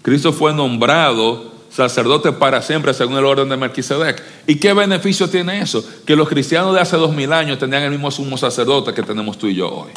[0.00, 4.22] Cristo fue nombrado sacerdote para siempre según el orden de Melquisedec.
[4.46, 5.84] ¿Y qué beneficio tiene eso?
[6.06, 9.38] Que los cristianos de hace dos mil años tenían el mismo sumo sacerdote que tenemos
[9.38, 9.90] tú y yo hoy.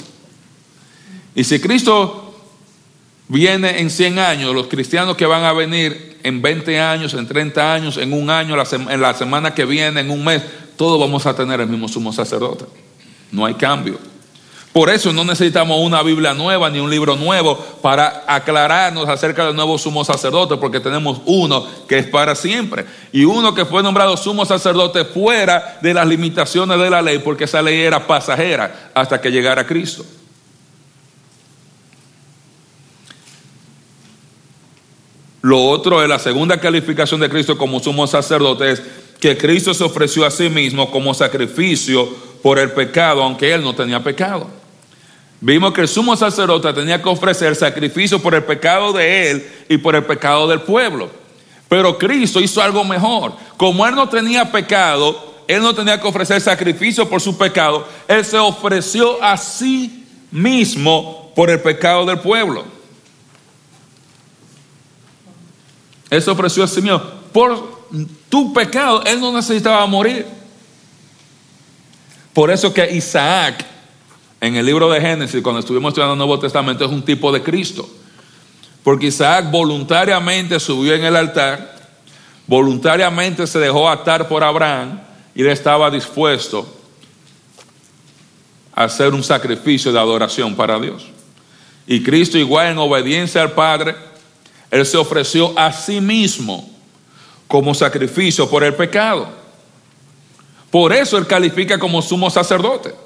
[1.35, 2.33] Y si Cristo
[3.27, 7.73] viene en 100 años, los cristianos que van a venir en 20 años, en 30
[7.73, 10.41] años, en un año, en la semana que viene, en un mes,
[10.77, 12.65] todos vamos a tener el mismo sumo sacerdote.
[13.31, 13.99] No hay cambio.
[14.75, 19.55] Por eso no necesitamos una Biblia nueva ni un libro nuevo para aclararnos acerca del
[19.55, 22.85] nuevo sumo sacerdote, porque tenemos uno que es para siempre.
[23.13, 27.45] Y uno que fue nombrado sumo sacerdote fuera de las limitaciones de la ley, porque
[27.45, 30.05] esa ley era pasajera hasta que llegara Cristo.
[35.41, 38.83] Lo otro es la segunda calificación de Cristo como sumo sacerdote es
[39.21, 42.09] que Cristo se ofreció a sí mismo como sacrificio
[42.43, 44.64] por el pecado, aunque él no tenía pecado.
[45.41, 49.77] Vimos que el sumo sacerdote tenía que ofrecer sacrificio por el pecado de él y
[49.77, 51.09] por el pecado del pueblo.
[51.67, 53.33] Pero Cristo hizo algo mejor.
[53.57, 57.87] Como él no tenía pecado, él no tenía que ofrecer sacrificio por su pecado.
[58.07, 62.65] Él se ofreció a sí mismo por el pecado del pueblo.
[66.09, 67.01] Él se ofreció a sí mismo.
[67.33, 67.85] Por
[68.29, 70.25] tu pecado, él no necesitaba morir.
[72.33, 73.65] Por eso que Isaac
[74.45, 77.41] en el libro de Génesis, cuando estuvimos estudiando el Nuevo Testamento, es un tipo de
[77.41, 77.89] Cristo.
[78.83, 81.75] Porque Isaac voluntariamente subió en el altar,
[82.45, 85.01] voluntariamente se dejó atar por Abraham
[85.33, 86.67] y él estaba dispuesto
[88.73, 91.07] a hacer un sacrificio de adoración para Dios.
[91.87, 93.95] Y Cristo, igual en obediencia al Padre,
[94.69, 96.69] él se ofreció a sí mismo
[97.47, 99.27] como sacrificio por el pecado.
[100.69, 103.04] Por eso él califica como sumo sacerdote.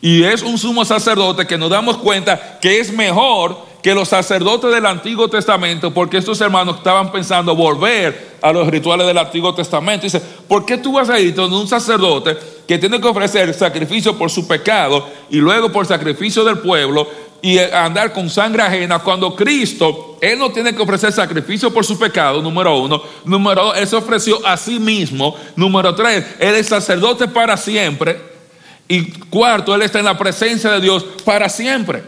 [0.00, 4.72] Y es un sumo sacerdote que nos damos cuenta que es mejor que los sacerdotes
[4.72, 10.04] del Antiguo Testamento, porque estos hermanos estaban pensando volver a los rituales del Antiguo Testamento.
[10.04, 14.16] Dice, ¿por qué tú vas a ir donde un sacerdote que tiene que ofrecer sacrificio
[14.16, 17.08] por su pecado y luego por sacrificio del pueblo
[17.40, 21.98] y andar con sangre ajena cuando Cristo, Él no tiene que ofrecer sacrificio por su
[21.98, 23.00] pecado, número uno.
[23.24, 25.36] Número dos, Él se ofreció a sí mismo.
[25.54, 28.37] Número tres, Él es sacerdote para siempre.
[28.88, 32.02] Y cuarto, Él está en la presencia de Dios para siempre.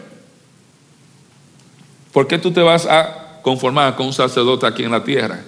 [2.11, 5.43] ¿Por qué tú te vas a conformar con un sacerdote aquí en la tierra?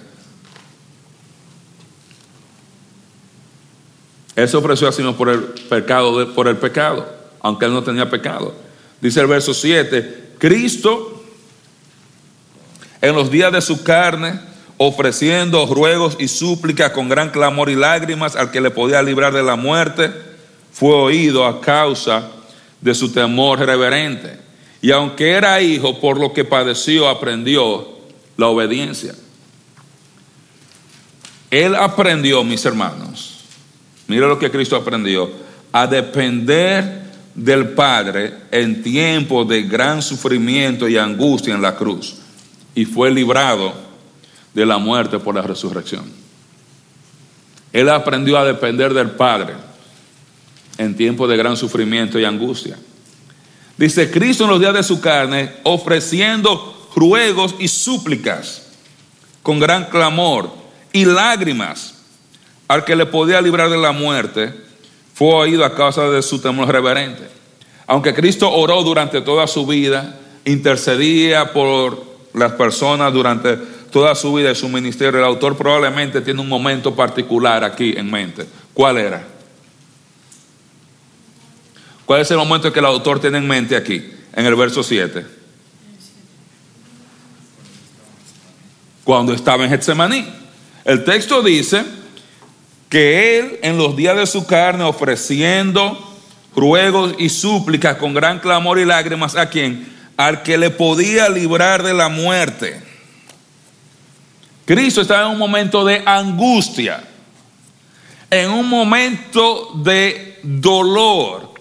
[4.36, 7.06] Él se ofreció así por el pecado, por el pecado,
[7.40, 8.54] aunque él no tenía pecado.
[9.00, 11.14] Dice el verso 7, Cristo
[13.04, 14.40] en los días de su carne,
[14.78, 19.42] ofreciendo ruegos y súplicas con gran clamor y lágrimas al que le podía librar de
[19.42, 20.10] la muerte,
[20.74, 22.30] fue oído a causa
[22.80, 24.38] de su temor reverente.
[24.82, 27.88] Y aunque era hijo, por lo que padeció, aprendió
[28.36, 29.14] la obediencia.
[31.48, 33.44] Él aprendió, mis hermanos,
[34.08, 35.30] mira lo que Cristo aprendió,
[35.70, 37.04] a depender
[37.36, 42.16] del Padre en tiempos de gran sufrimiento y angustia en la cruz.
[42.74, 43.72] Y fue librado
[44.52, 46.04] de la muerte por la resurrección.
[47.72, 49.54] Él aprendió a depender del Padre
[50.78, 52.76] en tiempos de gran sufrimiento y angustia.
[53.76, 58.66] Dice Cristo en los días de su carne, ofreciendo ruegos y súplicas
[59.42, 60.50] con gran clamor
[60.92, 61.94] y lágrimas
[62.68, 64.54] al que le podía librar de la muerte,
[65.12, 67.28] fue oído a causa de su temor reverente.
[67.86, 73.56] Aunque Cristo oró durante toda su vida, intercedía por las personas durante
[73.90, 78.10] toda su vida y su ministerio, el autor probablemente tiene un momento particular aquí en
[78.10, 78.46] mente.
[78.72, 79.33] ¿Cuál era?
[82.06, 85.24] ¿Cuál es el momento que el autor tiene en mente aquí, en el verso 7?
[89.04, 90.26] Cuando estaba en Getsemaní.
[90.84, 91.84] El texto dice
[92.88, 95.98] que él en los días de su carne ofreciendo
[96.54, 101.82] ruegos y súplicas con gran clamor y lágrimas a quien al que le podía librar
[101.82, 102.80] de la muerte.
[104.64, 107.02] Cristo estaba en un momento de angustia,
[108.30, 111.53] en un momento de dolor,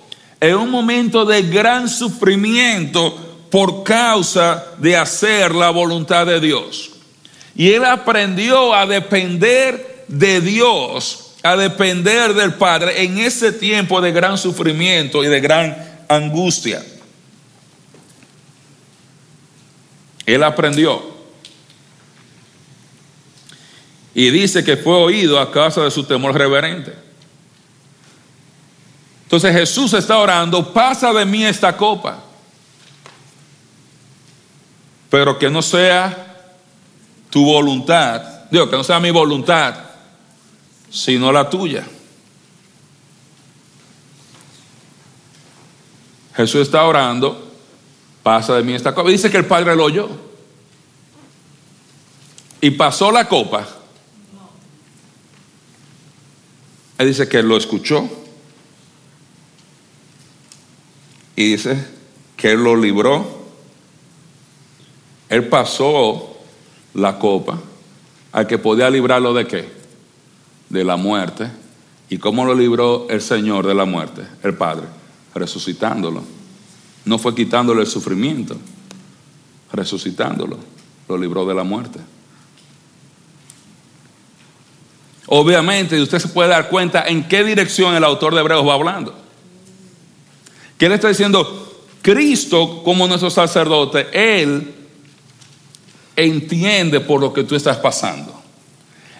[0.43, 3.15] en un momento de gran sufrimiento
[3.49, 6.91] por causa de hacer la voluntad de Dios.
[7.55, 14.11] Y él aprendió a depender de Dios, a depender del Padre en ese tiempo de
[14.11, 15.77] gran sufrimiento y de gran
[16.09, 16.83] angustia.
[20.25, 21.09] Él aprendió.
[24.13, 27.02] Y dice que fue oído a causa de su temor reverente.
[29.23, 32.19] Entonces Jesús está orando, pasa de mí esta copa,
[35.09, 36.51] pero que no sea
[37.29, 39.75] tu voluntad, digo, que no sea mi voluntad,
[40.89, 41.83] sino la tuya.
[46.35, 47.51] Jesús está orando,
[48.21, 49.09] pasa de mí esta copa.
[49.09, 50.09] Dice que el Padre lo oyó.
[52.61, 53.67] Y pasó la copa.
[56.97, 58.22] Él dice que lo escuchó
[61.35, 61.87] y dice
[62.37, 63.43] que Él lo libró.
[65.29, 66.37] Él pasó
[66.93, 67.59] la copa
[68.31, 69.69] al que podía librarlo de qué?
[70.69, 71.49] De la muerte.
[72.09, 74.23] ¿Y cómo lo libró el Señor de la muerte?
[74.43, 74.85] El Padre,
[75.33, 76.23] resucitándolo.
[77.05, 78.55] No fue quitándole el sufrimiento,
[79.71, 80.57] resucitándolo.
[81.07, 81.99] Lo libró de la muerte.
[85.27, 89.22] Obviamente, usted se puede dar cuenta en qué dirección el autor de Hebreos va hablando.
[90.77, 91.73] ¿Qué le está diciendo?
[92.01, 94.73] Cristo como nuestro sacerdote, Él
[96.15, 98.41] entiende por lo que tú estás pasando.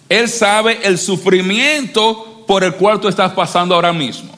[0.10, 4.38] Él sabe el sufrimiento por el cual tú estás pasando ahora mismo.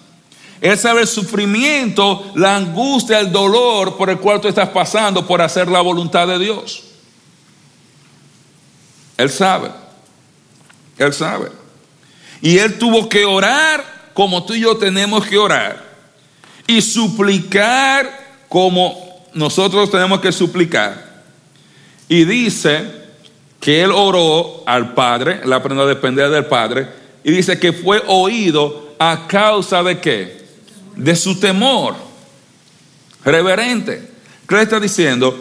[0.62, 5.42] Él sabe el sufrimiento, la angustia, el dolor por el cual tú estás pasando por
[5.42, 6.84] hacer la voluntad de Dios.
[9.18, 9.70] Él sabe.
[10.98, 11.52] Él sabe.
[12.42, 15.95] Y Él tuvo que orar como tú y yo tenemos que orar
[16.68, 21.24] y suplicar como nosotros tenemos que suplicar.
[22.08, 22.84] Y dice
[23.60, 26.88] que él oró al Padre, él aprendió a depender del Padre,
[27.24, 30.46] y dice que fue oído a causa de qué?
[30.96, 31.96] De su temor
[33.24, 34.10] reverente.
[34.48, 35.36] ¿Qué está diciendo?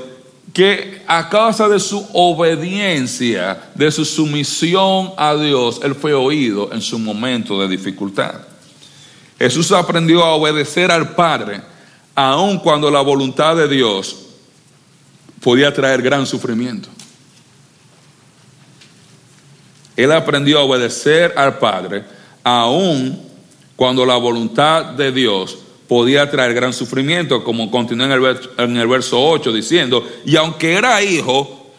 [0.53, 6.81] Que a causa de su obediencia, de su sumisión a Dios, él fue oído en
[6.81, 8.41] su momento de dificultad.
[9.45, 11.61] Jesús aprendió a obedecer al Padre,
[12.15, 14.17] aun cuando la voluntad de Dios
[15.43, 16.89] podía traer gran sufrimiento.
[19.97, 22.05] Él aprendió a obedecer al Padre,
[22.43, 23.21] aun
[23.77, 28.79] cuando la voluntad de Dios podía traer gran sufrimiento, como continúa en el, verso, en
[28.79, 31.71] el verso 8 diciendo, y aunque era hijo,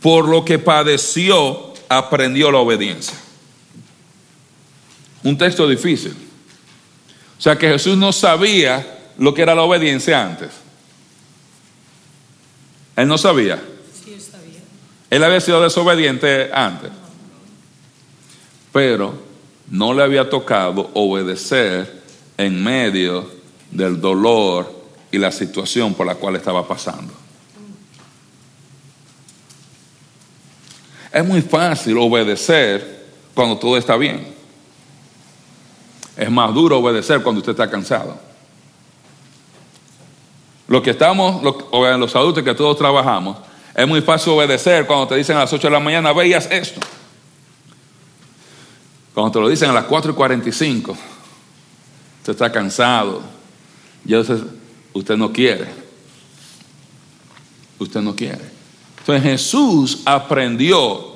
[0.00, 3.16] por lo que padeció, aprendió la obediencia.
[5.22, 6.24] Un texto difícil.
[7.44, 10.48] O sea que Jesús no sabía lo que era la obediencia antes.
[12.96, 13.62] Él no sabía.
[14.02, 14.60] Sí, sabía.
[15.10, 16.90] Él había sido desobediente antes.
[18.72, 19.12] Pero
[19.68, 22.02] no le había tocado obedecer
[22.38, 23.30] en medio
[23.70, 27.12] del dolor y la situación por la cual estaba pasando.
[31.12, 34.33] Es muy fácil obedecer cuando todo está bien.
[36.16, 38.16] Es más duro obedecer cuando usted está cansado.
[40.68, 43.36] Lo que estamos, los adultos que todos trabajamos,
[43.74, 46.80] es muy fácil obedecer cuando te dicen a las 8 de la mañana, veías esto.
[49.12, 50.96] Cuando te lo dicen a las 4 y 45,
[52.18, 53.22] usted está cansado,
[54.04, 54.38] ya usted,
[54.92, 55.84] usted no quiere.
[57.78, 58.40] Usted no quiere.
[59.00, 61.14] Entonces Jesús aprendió,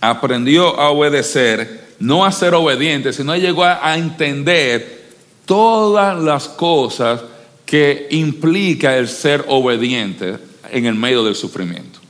[0.00, 5.10] aprendió a obedecer, no a ser obediente, sino llegó a, entender
[5.44, 7.20] todas las cosas
[7.64, 10.36] que implica el ser obediente
[10.70, 12.00] en el medio del sufrimiento.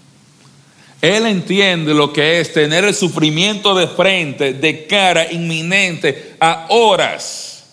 [1.03, 7.65] Él entiende lo que es tener el sufrimiento de frente, de cara, inminente, a horas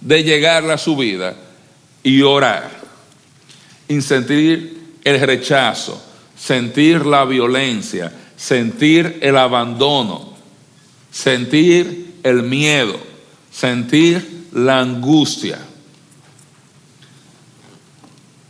[0.00, 1.36] de llegar a su vida
[2.02, 2.70] y orar.
[3.86, 6.02] Y sentir el rechazo,
[6.36, 10.27] sentir la violencia, sentir el abandono,
[11.18, 12.96] sentir el miedo,
[13.50, 15.58] sentir la angustia.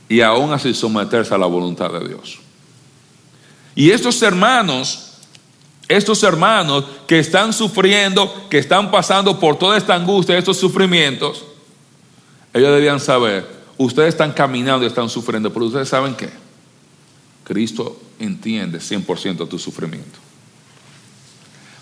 [0.06, 2.40] Y aún así someterse a la voluntad de Dios.
[3.74, 5.12] Y estos hermanos,
[5.88, 11.44] estos hermanos que están sufriendo, que están pasando por toda esta angustia, estos sufrimientos,
[12.52, 13.46] ellos debían saber,
[13.78, 16.28] ustedes están caminando y están sufriendo, pero ustedes saben qué?
[17.44, 20.27] Cristo entiende 100% tu sufrimiento.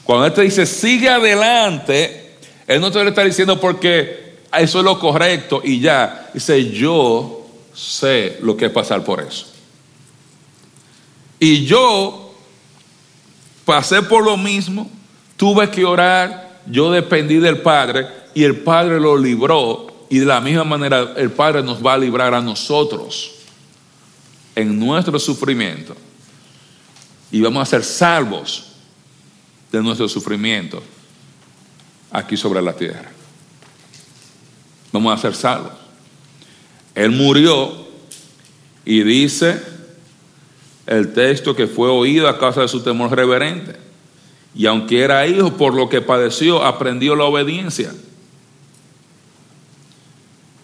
[0.07, 2.37] Cuando Él te dice, sigue adelante,
[2.67, 6.31] Él no te lo está diciendo porque eso es lo correcto y ya.
[6.33, 7.45] Dice, yo
[7.75, 9.47] sé lo que es pasar por eso.
[11.41, 12.33] Y yo
[13.65, 14.89] pasé por lo mismo,
[15.37, 20.41] tuve que orar, yo dependí del Padre y el Padre lo libró y de la
[20.41, 23.33] misma manera el Padre nos va a librar a nosotros
[24.55, 25.97] en nuestro sufrimiento
[27.31, 28.76] y vamos a ser salvos
[29.73, 30.83] de nuestro sufrimiento
[32.11, 33.11] aquí sobre la tierra.
[34.93, 35.73] Vamos a ser salvos.
[36.95, 37.87] Él murió
[38.85, 39.61] y dice
[40.87, 43.77] el texto que fue oído a causa de su temor reverente.
[44.55, 47.93] Y aunque era hijo, por lo que padeció, aprendió la obediencia.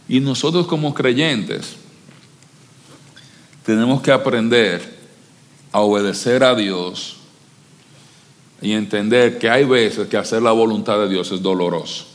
[0.09, 1.76] Y nosotros como creyentes
[3.66, 4.98] tenemos que aprender
[5.72, 7.18] a obedecer a Dios
[8.62, 12.06] y entender que hay veces que hacer la voluntad de Dios es doloroso.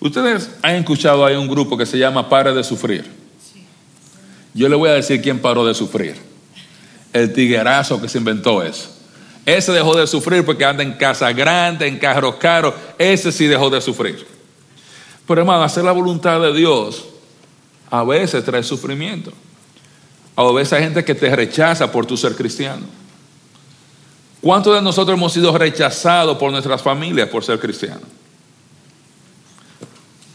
[0.00, 3.08] Ustedes han escuchado, hay un grupo que se llama Pare de Sufrir.
[4.52, 6.16] Yo le voy a decir quién paró de sufrir
[7.12, 8.88] el tiguerazo que se inventó eso.
[9.44, 12.74] Ese dejó de sufrir porque anda en casa grande, en carros caros.
[12.98, 14.26] Ese sí dejó de sufrir.
[15.26, 17.04] Pero hermano, hacer la voluntad de Dios
[17.90, 19.32] a veces trae sufrimiento.
[20.36, 22.82] A veces hay gente que te rechaza por tu ser cristiano.
[24.42, 28.02] ¿Cuántos de nosotros hemos sido rechazados por nuestras familias por ser cristianos?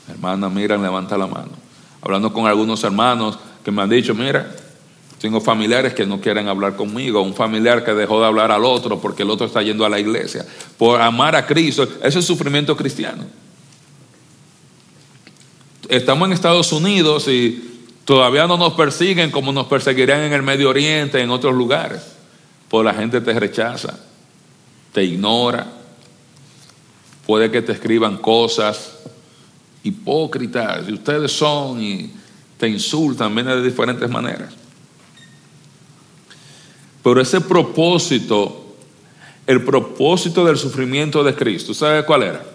[0.09, 1.51] Hermana, mira, levanta la mano.
[2.01, 4.49] Hablando con algunos hermanos que me han dicho, mira,
[5.19, 8.97] tengo familiares que no quieren hablar conmigo, un familiar que dejó de hablar al otro
[9.01, 10.45] porque el otro está yendo a la iglesia.
[10.77, 13.25] Por amar a Cristo, eso es sufrimiento cristiano.
[15.89, 20.69] Estamos en Estados Unidos y todavía no nos persiguen como nos perseguirían en el Medio
[20.69, 22.16] Oriente, en otros lugares.
[22.69, 23.97] Pues la gente te rechaza,
[24.91, 25.67] te ignora,
[27.25, 28.97] puede que te escriban cosas
[29.83, 32.11] hipócritas y ustedes son y
[32.57, 34.53] te insultan, vienen de diferentes maneras.
[37.03, 38.75] Pero ese propósito,
[39.45, 42.45] el propósito del sufrimiento de Cristo, ¿sabe cuál era?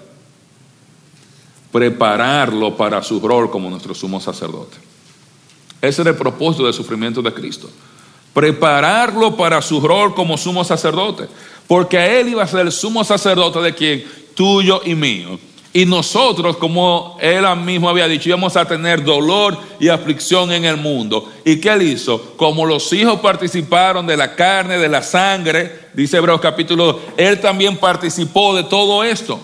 [1.70, 4.76] Prepararlo para su rol como nuestro sumo sacerdote.
[5.80, 7.70] Ese era el propósito del sufrimiento de Cristo.
[8.32, 11.28] Prepararlo para su rol como sumo sacerdote.
[11.66, 14.04] Porque a él iba a ser el sumo sacerdote de quien,
[14.34, 15.38] tuyo y mío.
[15.74, 20.76] Y nosotros, como él mismo había dicho, íbamos a tener dolor y aflicción en el
[20.76, 21.32] mundo.
[21.46, 22.36] ¿Y qué él hizo?
[22.36, 27.40] Como los hijos participaron de la carne, de la sangre, dice Hebreos capítulo 2, él
[27.40, 29.40] también participó de todo esto.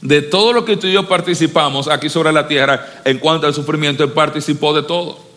[0.00, 3.54] De todo lo que tú y yo participamos aquí sobre la tierra en cuanto al
[3.54, 5.31] sufrimiento, él participó de todo.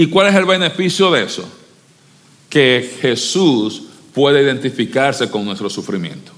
[0.00, 1.46] ¿Y cuál es el beneficio de eso?
[2.48, 3.82] Que Jesús
[4.14, 6.32] puede identificarse con nuestro sufrimiento.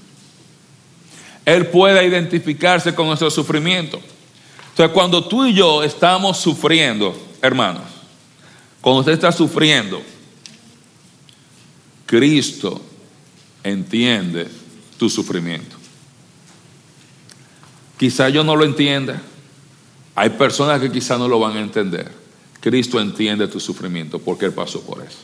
[1.45, 4.01] Él puede identificarse con nuestro sufrimiento.
[4.71, 7.83] Entonces, cuando tú y yo estamos sufriendo, hermanos,
[8.81, 10.01] cuando usted está sufriendo,
[12.05, 12.81] Cristo
[13.63, 14.49] entiende
[14.97, 15.77] tu sufrimiento.
[17.97, 19.21] Quizá yo no lo entienda.
[20.15, 22.22] Hay personas que quizá no lo van a entender.
[22.63, 25.17] Cristo entiende tu sufrimiento porque Él pasó por eso.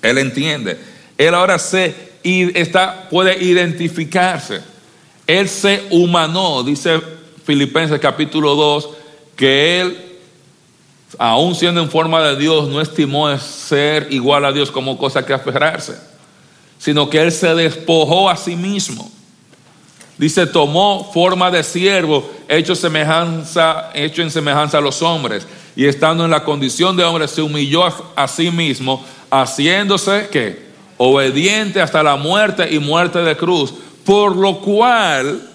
[0.00, 0.80] Él entiende.
[1.18, 1.94] Él ahora se
[2.24, 4.62] está, puede identificarse.
[5.26, 6.98] Él se humanó, dice
[7.44, 8.88] Filipenses capítulo 2,
[9.36, 10.12] que Él
[11.18, 15.34] aún siendo en forma de Dios, no estimó ser igual a Dios como cosa que
[15.34, 15.94] aferrarse,
[16.78, 19.12] sino que Él se despojó a sí mismo.
[20.18, 26.24] Dice, tomó forma de siervo, hecho, semejanza, hecho en semejanza a los hombres, y estando
[26.24, 27.84] en la condición de hombre, se humilló
[28.14, 33.72] a, sí mismo, haciéndose que obediente hasta la muerte y muerte de cruz,
[34.04, 35.48] por lo cual,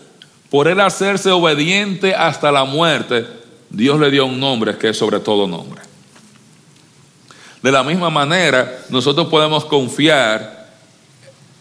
[0.50, 3.28] por él hacerse obediente hasta la muerte,
[3.70, 5.82] Dios le dio un nombre que es sobre todo nombre.
[7.62, 10.57] De la misma manera, nosotros podemos confiar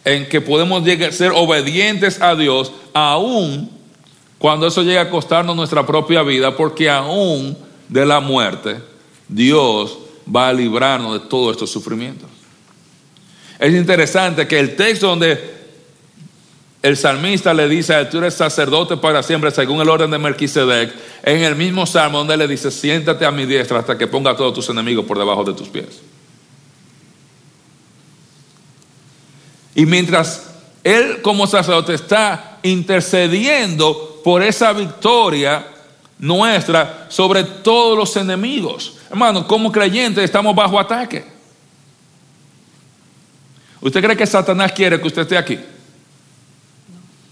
[0.06, 3.68] en que podemos llegar a ser obedientes a Dios aún
[4.38, 8.76] cuando eso llega a costarnos nuestra propia vida, porque aún de la muerte,
[9.28, 9.98] Dios
[10.34, 12.28] va a librarnos de todos estos sufrimientos.
[13.58, 15.56] Es interesante que el texto donde
[16.82, 20.94] el salmista le dice, tú eres sacerdote para siempre según el orden de Melquisedec,
[21.24, 24.36] en el mismo salmo donde le dice, siéntate a mi diestra hasta que ponga a
[24.36, 26.00] todos tus enemigos por debajo de tus pies.
[29.76, 30.46] Y mientras
[30.82, 35.66] él como sacerdote está intercediendo por esa victoria
[36.18, 38.96] nuestra sobre todos los enemigos.
[39.10, 41.26] Hermano, como creyentes estamos bajo ataque.
[43.82, 45.60] ¿Usted cree que Satanás quiere que usted esté aquí?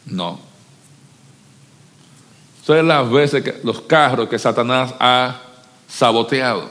[0.05, 0.39] No.
[2.67, 5.41] Son las veces que los carros que Satanás ha
[5.89, 6.69] saboteado.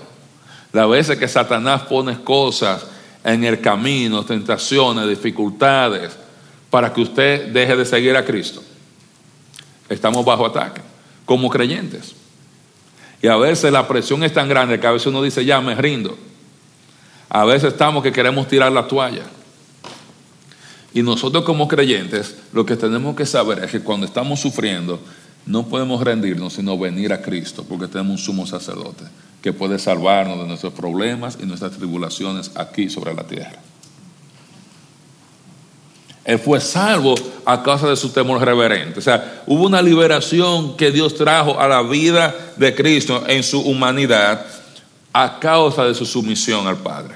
[0.72, 2.93] Las veces que Satanás pone cosas
[3.24, 6.18] en el camino, tentaciones, dificultades,
[6.70, 8.62] para que usted deje de seguir a Cristo.
[9.90, 10.82] Estamos bajo ataque,
[11.26, 12.16] como creyentes.
[13.22, 15.76] Y a veces la presión es tan grande que a veces uno dice, ya me
[15.76, 16.18] rindo.
[17.30, 19.24] A veces estamos que queremos tirar la toalla.
[20.94, 25.00] Y nosotros como creyentes lo que tenemos que saber es que cuando estamos sufriendo
[25.46, 29.04] no podemos rendirnos sino venir a Cristo porque tenemos un sumo sacerdote
[29.42, 33.60] que puede salvarnos de nuestros problemas y nuestras tribulaciones aquí sobre la tierra.
[36.24, 39.00] Él fue salvo a causa de su temor reverente.
[39.00, 43.60] O sea, hubo una liberación que Dios trajo a la vida de Cristo en su
[43.60, 44.46] humanidad
[45.12, 47.16] a causa de su sumisión al Padre.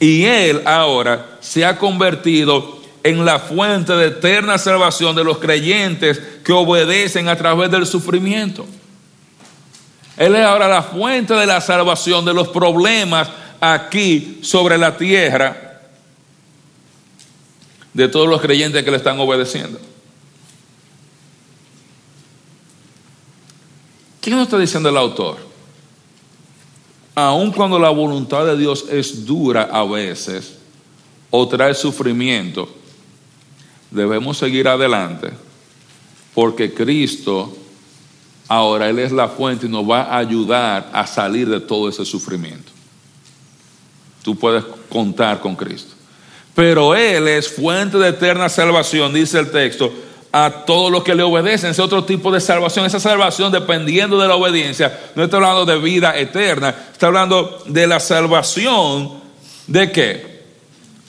[0.00, 6.20] Y Él ahora se ha convertido en la fuente de eterna salvación de los creyentes
[6.44, 8.66] que obedecen a través del sufrimiento.
[10.16, 13.28] Él es ahora la fuente de la salvación de los problemas
[13.60, 15.80] aquí sobre la tierra
[17.92, 19.80] de todos los creyentes que le están obedeciendo.
[24.20, 25.52] ¿Qué nos está diciendo el autor?
[27.14, 30.54] aun cuando la voluntad de Dios es dura a veces
[31.30, 32.68] o trae sufrimiento,
[33.92, 35.30] debemos seguir adelante
[36.34, 37.56] porque Cristo
[38.48, 42.04] ahora Él es la fuente y nos va a ayudar a salir de todo ese
[42.04, 42.70] sufrimiento.
[44.22, 45.94] Tú puedes contar con Cristo.
[46.54, 49.92] Pero Él es fuente de eterna salvación, dice el texto,
[50.30, 51.70] a todos los que le obedecen.
[51.70, 52.86] Es otro tipo de salvación.
[52.86, 57.86] Esa salvación, dependiendo de la obediencia, no está hablando de vida eterna, está hablando de
[57.86, 59.12] la salvación
[59.66, 60.31] de qué?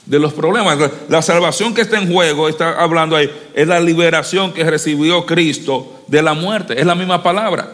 [0.06, 0.78] De los problemas.
[1.08, 6.04] La salvación que está en juego, está hablando ahí, es la liberación que recibió Cristo
[6.08, 6.78] de la muerte.
[6.78, 7.72] Es la misma palabra.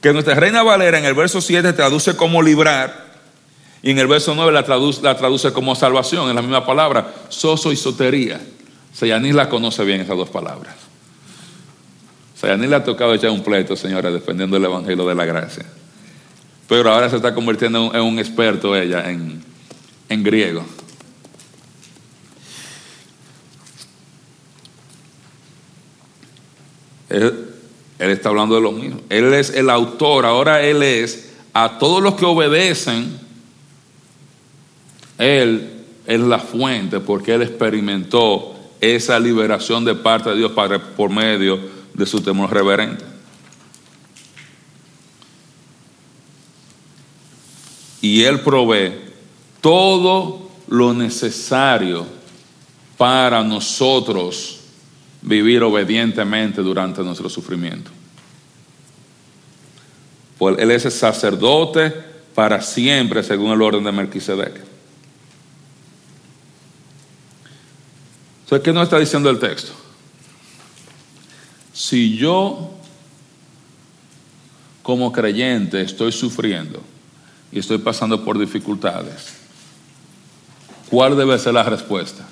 [0.00, 3.04] Que nuestra Reina Valera en el verso 7 traduce como librar.
[3.82, 7.12] Y en el verso 9 la traduce, la traduce como salvación, es la misma palabra,
[7.28, 8.40] soso y sotería.
[8.94, 10.74] Sayanis la conoce bien esas dos palabras.
[12.34, 15.64] Sayanis le ha tocado echar un pleito, señora, defendiendo el Evangelio de la Gracia.
[16.68, 19.42] Pero ahora se está convirtiendo en un experto ella en,
[20.08, 20.64] en griego.
[27.14, 29.00] Él, está hablando de lo mismo.
[29.08, 33.18] Él es el autor, ahora Él es a todos los que obedecen,
[35.18, 35.70] Él
[36.06, 41.58] es la fuente porque Él experimentó esa liberación de parte de Dios Padre por medio
[41.94, 43.04] de su temor reverente.
[48.02, 48.92] Y Él provee
[49.60, 52.06] todo lo necesario
[52.98, 54.63] para nosotros
[55.24, 57.90] vivir obedientemente durante nuestro sufrimiento.
[60.38, 61.92] Pues Él es el sacerdote
[62.34, 64.74] para siempre según el orden de Melquisedec.
[68.62, 69.72] ¿qué nos está diciendo el texto?
[71.72, 72.70] Si yo
[74.80, 76.80] como creyente estoy sufriendo
[77.50, 79.34] y estoy pasando por dificultades,
[80.88, 82.24] ¿cuál debe ser la respuesta?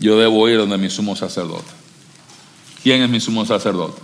[0.00, 1.70] Yo debo ir donde mi sumo sacerdote.
[2.82, 4.00] ¿Quién es mi sumo sacerdote?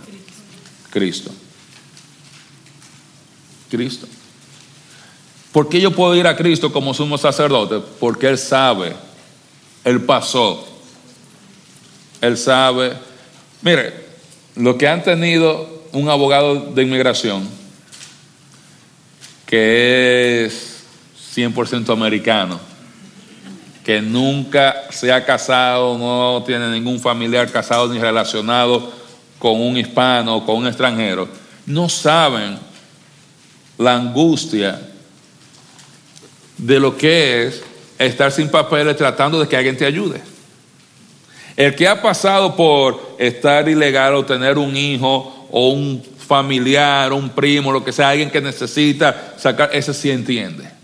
[0.91, 1.31] Cristo.
[3.69, 4.07] Cristo.
[5.51, 7.83] ¿Por qué yo puedo ir a Cristo como sumo sacerdote?
[7.99, 8.95] Porque Él sabe,
[9.83, 10.67] Él pasó,
[12.21, 12.93] Él sabe.
[13.63, 14.05] Mire,
[14.55, 17.47] lo que han tenido un abogado de inmigración
[19.47, 20.83] que es
[21.35, 22.59] 100% americano,
[23.87, 28.91] que nunca se ha casado, no tiene ningún familiar casado ni relacionado
[29.39, 31.29] con un hispano o con un extranjero,
[31.65, 32.59] no saben
[33.77, 34.77] la angustia
[36.57, 37.63] de lo que es
[37.97, 40.21] estar sin papeles tratando de que alguien te ayude.
[41.55, 47.29] El que ha pasado por estar ilegal o tener un hijo o un familiar, un
[47.29, 50.76] primo, lo que sea, alguien que necesita sacar, ese sí entiende.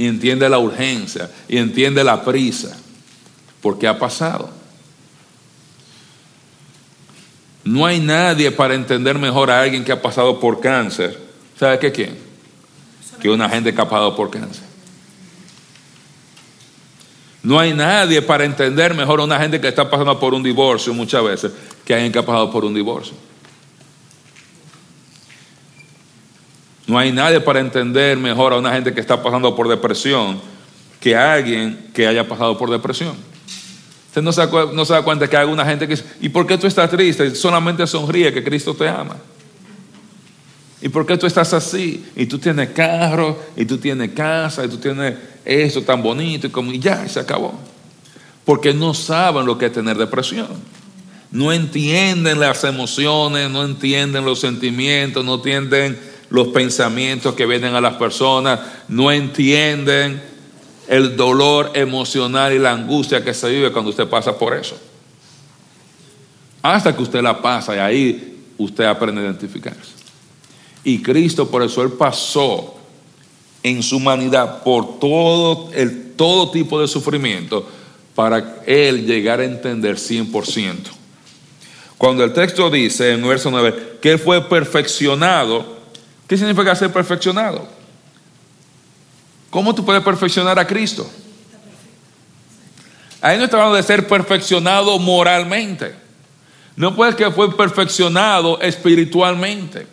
[0.00, 2.74] Y entiende la urgencia, y entiende la prisa,
[3.60, 4.48] porque ha pasado.
[7.64, 11.20] No hay nadie para entender mejor a alguien que ha pasado por cáncer.
[11.58, 12.18] ¿Sabe qué quién?
[13.20, 14.64] Que una gente que ha pasado por cáncer.
[17.42, 20.94] No hay nadie para entender mejor a una gente que está pasando por un divorcio
[20.94, 21.52] muchas veces
[21.84, 23.18] que alguien que ha pasado por un divorcio.
[26.90, 30.40] No hay nadie para entender mejor a una gente que está pasando por depresión
[30.98, 33.14] que alguien que haya pasado por depresión.
[34.08, 36.66] Usted no se, da, cuenta que hay alguna gente que dice, ¿y por qué tú
[36.66, 37.32] estás triste?
[37.36, 39.16] Solamente sonríe que Cristo te ama.
[40.82, 42.04] ¿Y por qué tú estás así?
[42.16, 45.14] Y tú tienes carro, y tú tienes casa, y tú tienes
[45.44, 47.54] eso tan bonito, y como y ya, se acabó.
[48.44, 50.48] Porque no saben lo que es tener depresión.
[51.30, 57.80] No entienden las emociones, no entienden los sentimientos, no entienden los pensamientos que vienen a
[57.80, 60.22] las personas, no entienden
[60.88, 64.76] el dolor emocional y la angustia que se vive cuando usted pasa por eso.
[66.62, 69.92] Hasta que usted la pasa y ahí usted aprende a identificarse.
[70.84, 72.76] Y Cristo por eso Él pasó
[73.62, 77.68] en su humanidad por todo, el, todo tipo de sufrimiento
[78.14, 80.76] para Él llegar a entender 100%.
[81.98, 85.79] Cuando el texto dice en verso 9 que Él fue perfeccionado,
[86.30, 87.66] ¿Qué significa ser perfeccionado?
[89.50, 91.10] ¿Cómo tú puedes perfeccionar a Cristo?
[93.20, 95.92] Ahí no está hablando de ser perfeccionado moralmente.
[96.76, 99.88] No puede que fue perfeccionado espiritualmente.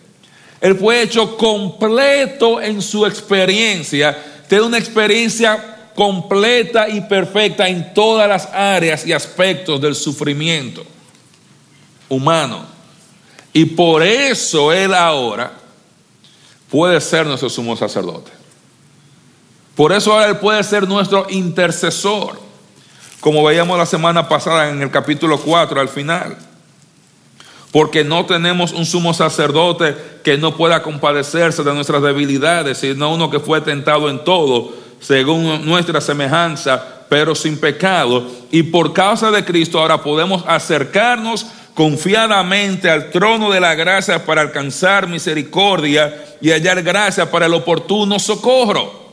[0.61, 4.15] Él fue hecho completo en su experiencia.
[4.47, 10.85] Tiene una experiencia completa y perfecta en todas las áreas y aspectos del sufrimiento
[12.07, 12.63] humano.
[13.53, 15.65] Y por eso Él ahora
[16.69, 18.31] puede ser nuestro sumo sacerdote.
[19.75, 22.39] Por eso ahora Él puede ser nuestro intercesor,
[23.19, 26.35] como veíamos la semana pasada en el capítulo 4 al final.
[27.71, 33.29] Porque no tenemos un sumo sacerdote que no pueda compadecerse de nuestras debilidades, sino uno
[33.29, 38.25] que fue tentado en todo, según nuestra semejanza, pero sin pecado.
[38.49, 41.45] Y por causa de Cristo ahora podemos acercarnos
[41.75, 48.19] confiadamente al trono de la gracia para alcanzar misericordia y hallar gracia para el oportuno
[48.19, 49.07] socorro.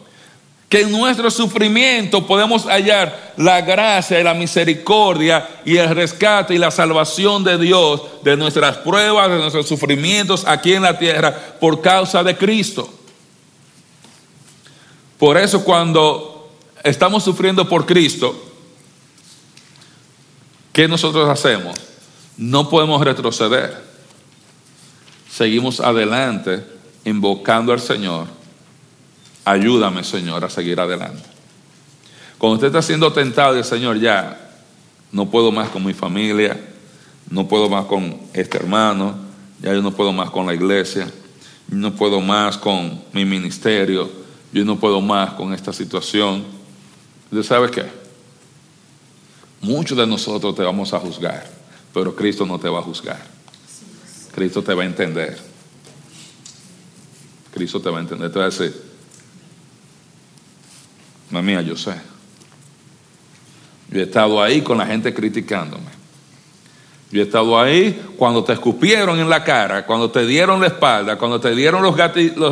[0.68, 6.58] Que en nuestro sufrimiento podemos hallar la gracia y la misericordia y el rescate y
[6.58, 11.80] la salvación de Dios de nuestras pruebas, de nuestros sufrimientos aquí en la tierra por
[11.80, 12.88] causa de Cristo.
[15.18, 16.50] Por eso cuando
[16.82, 18.34] estamos sufriendo por Cristo,
[20.72, 21.78] ¿qué nosotros hacemos?
[22.36, 23.80] No podemos retroceder.
[25.30, 26.73] Seguimos adelante
[27.04, 28.26] invocando al Señor.
[29.44, 31.22] Ayúdame, Señor, a seguir adelante.
[32.38, 34.50] Cuando usted está siendo tentado, el Señor, ya
[35.12, 36.58] no puedo más con mi familia,
[37.30, 39.14] no puedo más con este hermano,
[39.60, 41.10] ya yo no puedo más con la iglesia,
[41.68, 44.10] no puedo más con mi ministerio,
[44.52, 46.44] yo no puedo más con esta situación.
[47.30, 47.84] ¿Usted sabe qué?
[49.60, 51.54] Muchos de nosotros te vamos a juzgar
[51.94, 53.22] pero Cristo no te va a juzgar.
[54.34, 55.38] Cristo te va a entender.
[57.54, 58.32] Cristo te va a entender.
[58.32, 58.74] Te va a decir,
[61.30, 61.94] mía, yo sé.
[63.90, 65.94] Yo he estado ahí con la gente criticándome.
[67.12, 71.16] Yo he estado ahí cuando te escupieron en la cara, cuando te dieron la espalda,
[71.16, 71.96] cuando te dieron los,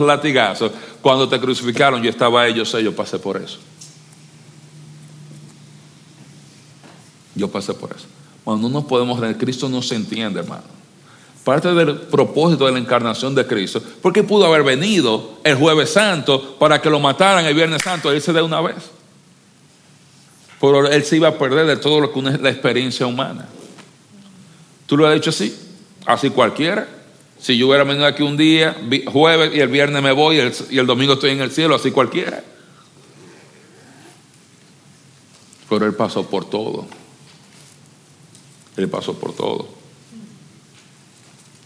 [0.07, 2.01] latigazos, cuando te crucificaron.
[2.01, 3.59] Yo estaba ahí, yo sé, yo pasé por eso.
[7.35, 8.07] Yo pasé por eso.
[8.45, 10.82] Cuando no nos podemos Cristo no se entiende, hermano.
[11.45, 16.57] Parte del propósito de la encarnación de Cristo, porque pudo haber venido el jueves santo
[16.57, 18.77] para que lo mataran el viernes santo e irse de una vez.
[20.61, 23.49] Pero él se iba a perder de todo lo que es la experiencia humana.
[24.87, 25.53] ¿Tú lo has dicho así?
[26.07, 26.87] Así cualquiera.
[27.41, 28.77] Si yo hubiera venido aquí un día,
[29.07, 31.75] jueves, y el viernes me voy, y el, y el domingo estoy en el cielo,
[31.75, 32.45] así cualquiera.
[35.69, 36.87] Pero Él pasó por todo.
[38.77, 39.82] Él pasó por todo.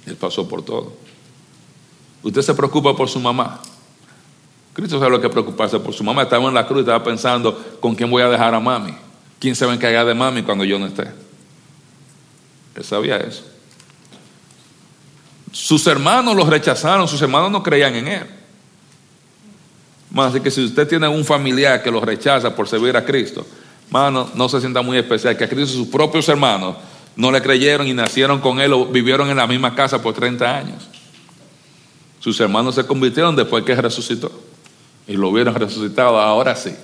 [0.07, 0.92] Él pasó por todo.
[2.22, 3.61] Usted se preocupa por su mamá.
[4.72, 6.22] Cristo sabe lo que preocuparse por su mamá.
[6.22, 8.94] Estaba en la cruz y estaba pensando con quién voy a dejar a mami.
[9.38, 11.11] ¿Quién se va a encargar de mami cuando yo no esté?
[12.74, 13.42] Él sabía eso.
[15.50, 18.26] Sus hermanos los rechazaron, sus hermanos no creían en él.
[20.16, 23.46] así que si usted tiene un familiar que lo rechaza por servir a Cristo,
[23.88, 26.76] mano, no se sienta muy especial, que a Cristo sus propios hermanos
[27.17, 30.57] no le creyeron y nacieron con él o vivieron en la misma casa por 30
[30.57, 30.89] años.
[32.21, 34.31] Sus hermanos se convirtieron después que resucitó
[35.07, 36.75] y lo hubieran resucitado, ahora sí.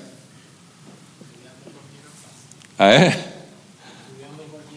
[2.79, 3.15] A él,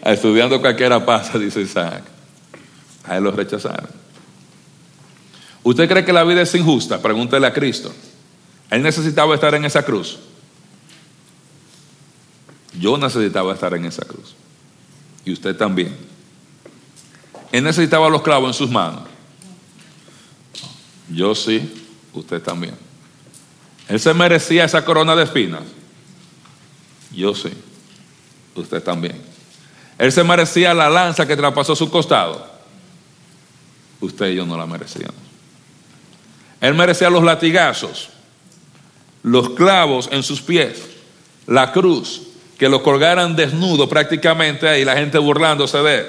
[0.03, 2.03] estudiando cualquiera pasa, dice Isaac.
[3.05, 3.89] A él lo rechazaron.
[5.63, 7.01] ¿Usted cree que la vida es injusta?
[7.01, 7.93] Pregúntele a Cristo.
[8.69, 10.19] Él necesitaba estar en esa cruz.
[12.79, 14.35] Yo necesitaba estar en esa cruz.
[15.25, 15.95] Y usted también.
[17.51, 19.03] Él necesitaba los clavos en sus manos.
[21.09, 22.75] Yo sí, usted también.
[23.87, 25.63] Él se merecía esa corona de espinas.
[27.11, 27.49] Yo sí,
[28.55, 29.21] usted también.
[29.97, 32.53] Él se merecía la lanza que traspasó su costado.
[34.01, 35.15] Usted y yo no la merecíamos.
[36.59, 38.09] Él merecía los latigazos,
[39.23, 40.81] los clavos en sus pies,
[41.47, 42.23] la cruz,
[42.57, 46.05] que lo colgaran desnudo prácticamente ahí, la gente burlándose de él.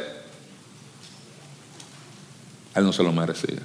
[2.76, 3.62] Él no se lo merecía.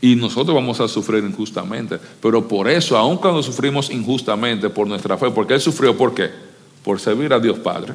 [0.00, 1.96] Y nosotros vamos a sufrir injustamente.
[2.20, 6.28] Pero por eso, aun cuando sufrimos injustamente por nuestra fe, porque Él sufrió, ¿por qué?
[6.82, 7.94] Por servir a Dios Padre.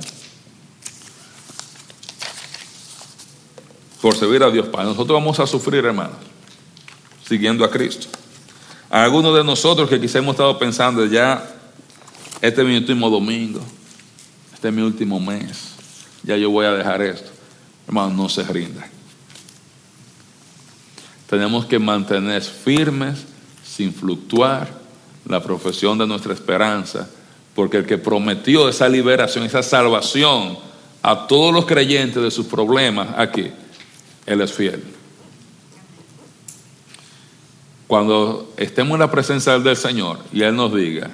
[4.02, 4.88] Por servir a Dios Padre.
[4.88, 6.16] Nosotros vamos a sufrir, hermanos,
[7.28, 8.08] siguiendo a Cristo.
[9.04, 11.46] Algunos de nosotros que quizá hemos estado pensando ya,
[12.42, 13.62] este es mi último domingo,
[14.54, 15.74] este es mi último mes,
[16.24, 17.32] ya yo voy a dejar esto.
[17.88, 18.98] Hermanos, no se rindan
[21.28, 23.26] tenemos que mantener firmes,
[23.64, 24.70] sin fluctuar,
[25.28, 27.10] la profesión de nuestra esperanza,
[27.54, 30.58] porque el que prometió esa liberación, esa salvación
[31.02, 33.52] a todos los creyentes de sus problemas aquí,
[34.26, 34.82] Él es fiel.
[37.88, 41.10] Cuando estemos en la presencia del Señor y Él nos diga,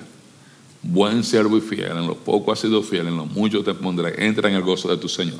[0.81, 4.25] buen siervo y fiel, en lo poco has sido fiel, en lo mucho te pondré,
[4.25, 5.39] entra en el gozo de tu Señor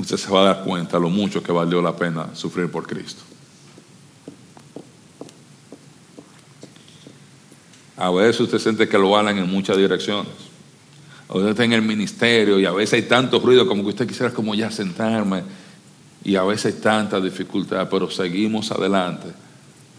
[0.00, 3.22] usted se va a dar cuenta lo mucho que valió la pena sufrir por Cristo.
[7.96, 10.32] A veces usted siente que lo hablan en muchas direcciones.
[11.28, 14.08] A veces está en el ministerio y a veces hay tanto ruido como que usted
[14.08, 15.42] quisiera como ya sentarme.
[16.24, 19.28] Y a veces hay tanta dificultad, pero seguimos adelante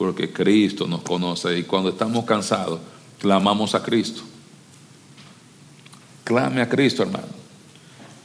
[0.01, 1.59] porque Cristo nos conoce.
[1.59, 2.79] Y cuando estamos cansados,
[3.19, 4.23] clamamos a Cristo.
[6.23, 7.27] Clame a Cristo, hermano.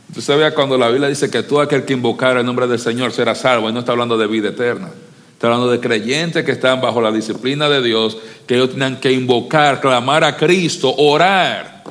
[0.08, 3.12] Usted sabe cuando la Biblia dice que todo aquel que invocara el nombre del Señor
[3.12, 4.88] será salvo, y no está hablando de vida eterna.
[5.34, 8.16] Está hablando de creyentes que están bajo la disciplina de Dios,
[8.46, 11.84] que ellos tienen que invocar, clamar a Cristo, orar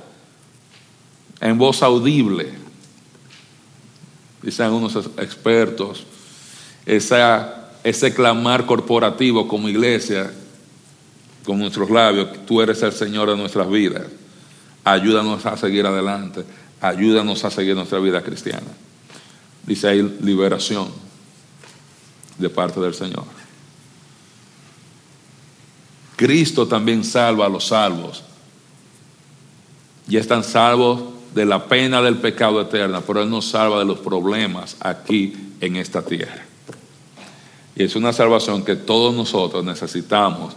[1.42, 2.50] en voz audible.
[4.42, 6.08] Dicen algunos expertos,
[6.88, 10.30] esa, ese clamar corporativo como iglesia,
[11.46, 14.04] con nuestros labios, tú eres el Señor de nuestras vidas.
[14.84, 16.44] Ayúdanos a seguir adelante
[16.82, 18.68] ayúdanos a seguir nuestra vida cristiana.
[19.66, 20.88] Dice ahí liberación
[22.38, 23.24] de parte del Señor.
[26.16, 28.24] Cristo también salva a los salvos.
[30.08, 34.00] Ya están salvos de la pena del pecado eterno, pero Él nos salva de los
[34.00, 36.45] problemas aquí en esta tierra.
[37.76, 40.54] Y es una salvación que todos nosotros necesitamos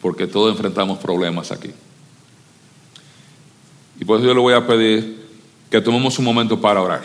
[0.00, 1.70] porque todos enfrentamos problemas aquí.
[4.00, 5.22] Y por eso yo le voy a pedir
[5.70, 7.04] que tomemos un momento para orar.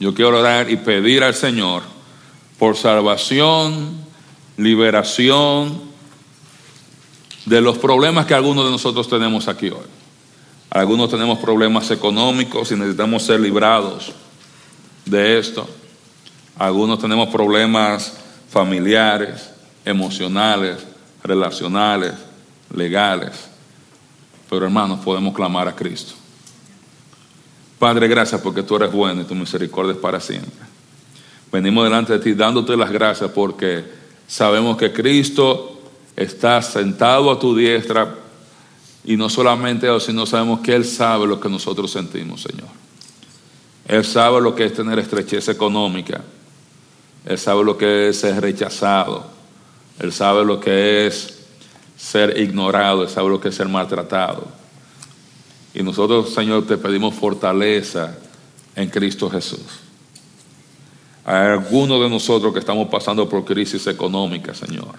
[0.00, 1.82] Yo quiero orar y pedir al Señor
[2.58, 3.96] por salvación,
[4.56, 5.80] liberación
[7.46, 9.86] de los problemas que algunos de nosotros tenemos aquí hoy.
[10.70, 14.12] Algunos tenemos problemas económicos y necesitamos ser librados
[15.04, 15.68] de esto.
[16.58, 18.23] Algunos tenemos problemas
[18.54, 19.50] familiares,
[19.84, 20.78] emocionales,
[21.24, 22.12] relacionales,
[22.72, 23.32] legales.
[24.48, 26.14] Pero hermanos, podemos clamar a Cristo.
[27.80, 30.52] Padre, gracias porque tú eres bueno y tu misericordia es para siempre.
[31.50, 33.84] Venimos delante de ti dándote las gracias porque
[34.28, 35.82] sabemos que Cristo
[36.14, 38.14] está sentado a tu diestra
[39.02, 42.68] y no solamente eso, sino sabemos que Él sabe lo que nosotros sentimos, Señor.
[43.88, 46.22] Él sabe lo que es tener estrechez económica.
[47.24, 49.24] Él sabe lo que es ser rechazado.
[49.98, 51.38] Él sabe lo que es
[51.96, 53.02] ser ignorado.
[53.02, 54.46] Él sabe lo que es ser maltratado.
[55.72, 58.16] Y nosotros, Señor, te pedimos fortaleza
[58.76, 59.80] en Cristo Jesús.
[61.24, 64.94] Hay algunos de nosotros que estamos pasando por crisis económica, Señor.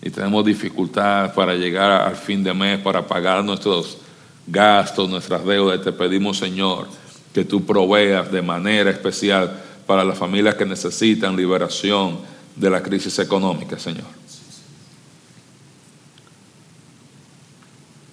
[0.00, 3.98] Y tenemos dificultad para llegar al fin de mes, para pagar nuestros
[4.46, 5.82] gastos, nuestras deudas.
[5.82, 6.88] Te pedimos, Señor,
[7.34, 12.18] que tú proveas de manera especial para las familias que necesitan liberación
[12.54, 14.04] de la crisis económica, Señor.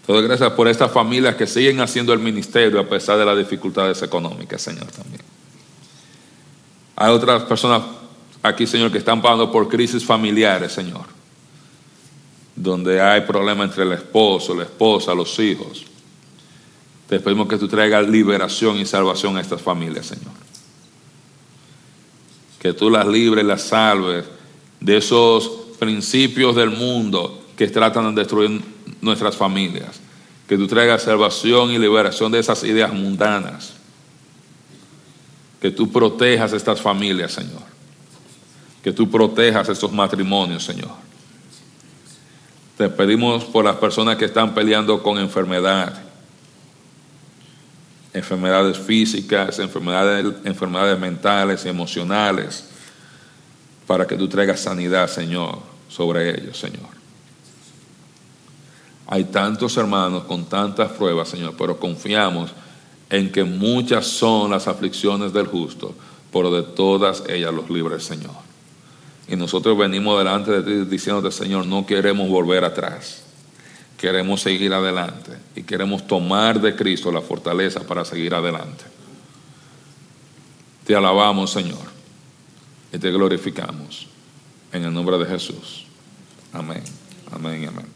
[0.08, 4.02] Todo gracias por estas familias que siguen haciendo el ministerio a pesar de las dificultades
[4.02, 5.22] económicas, Señor, también.
[6.96, 7.82] Hay otras personas
[8.42, 11.04] aquí, Señor, que están pasando por crisis familiares, Señor,
[12.56, 15.84] donde hay problemas entre el esposo, la esposa, los hijos.
[17.10, 20.45] Te pedimos que tú traigas liberación y salvación a estas familias, Señor.
[22.66, 24.26] Que tú las libres, las salves
[24.80, 25.48] de esos
[25.78, 28.60] principios del mundo que tratan de destruir
[29.02, 30.02] nuestras familias.
[30.48, 33.76] Que tú traigas salvación y liberación de esas ideas mundanas.
[35.62, 37.62] Que tú protejas estas familias, Señor.
[38.84, 40.90] Que tú protejas estos matrimonios, Señor.
[42.80, 46.02] Te pedimos por las personas que están peleando con enfermedad,
[48.16, 52.70] enfermedades físicas, enfermedades, enfermedades mentales, emocionales,
[53.86, 55.60] para que tú traigas sanidad, Señor,
[55.90, 56.96] sobre ellos, Señor.
[59.08, 62.52] Hay tantos hermanos con tantas pruebas, Señor, pero confiamos
[63.10, 65.94] en que muchas son las aflicciones del justo,
[66.32, 68.46] pero de todas ellas los libres, Señor.
[69.28, 73.25] Y nosotros venimos delante de ti diciéndote, Señor, no queremos volver atrás.
[73.98, 78.84] Queremos seguir adelante y queremos tomar de Cristo la fortaleza para seguir adelante.
[80.86, 81.86] Te alabamos, Señor,
[82.92, 84.08] y te glorificamos.
[84.72, 85.86] En el nombre de Jesús.
[86.52, 86.84] Amén.
[87.32, 87.68] Amén.
[87.68, 87.95] Amén.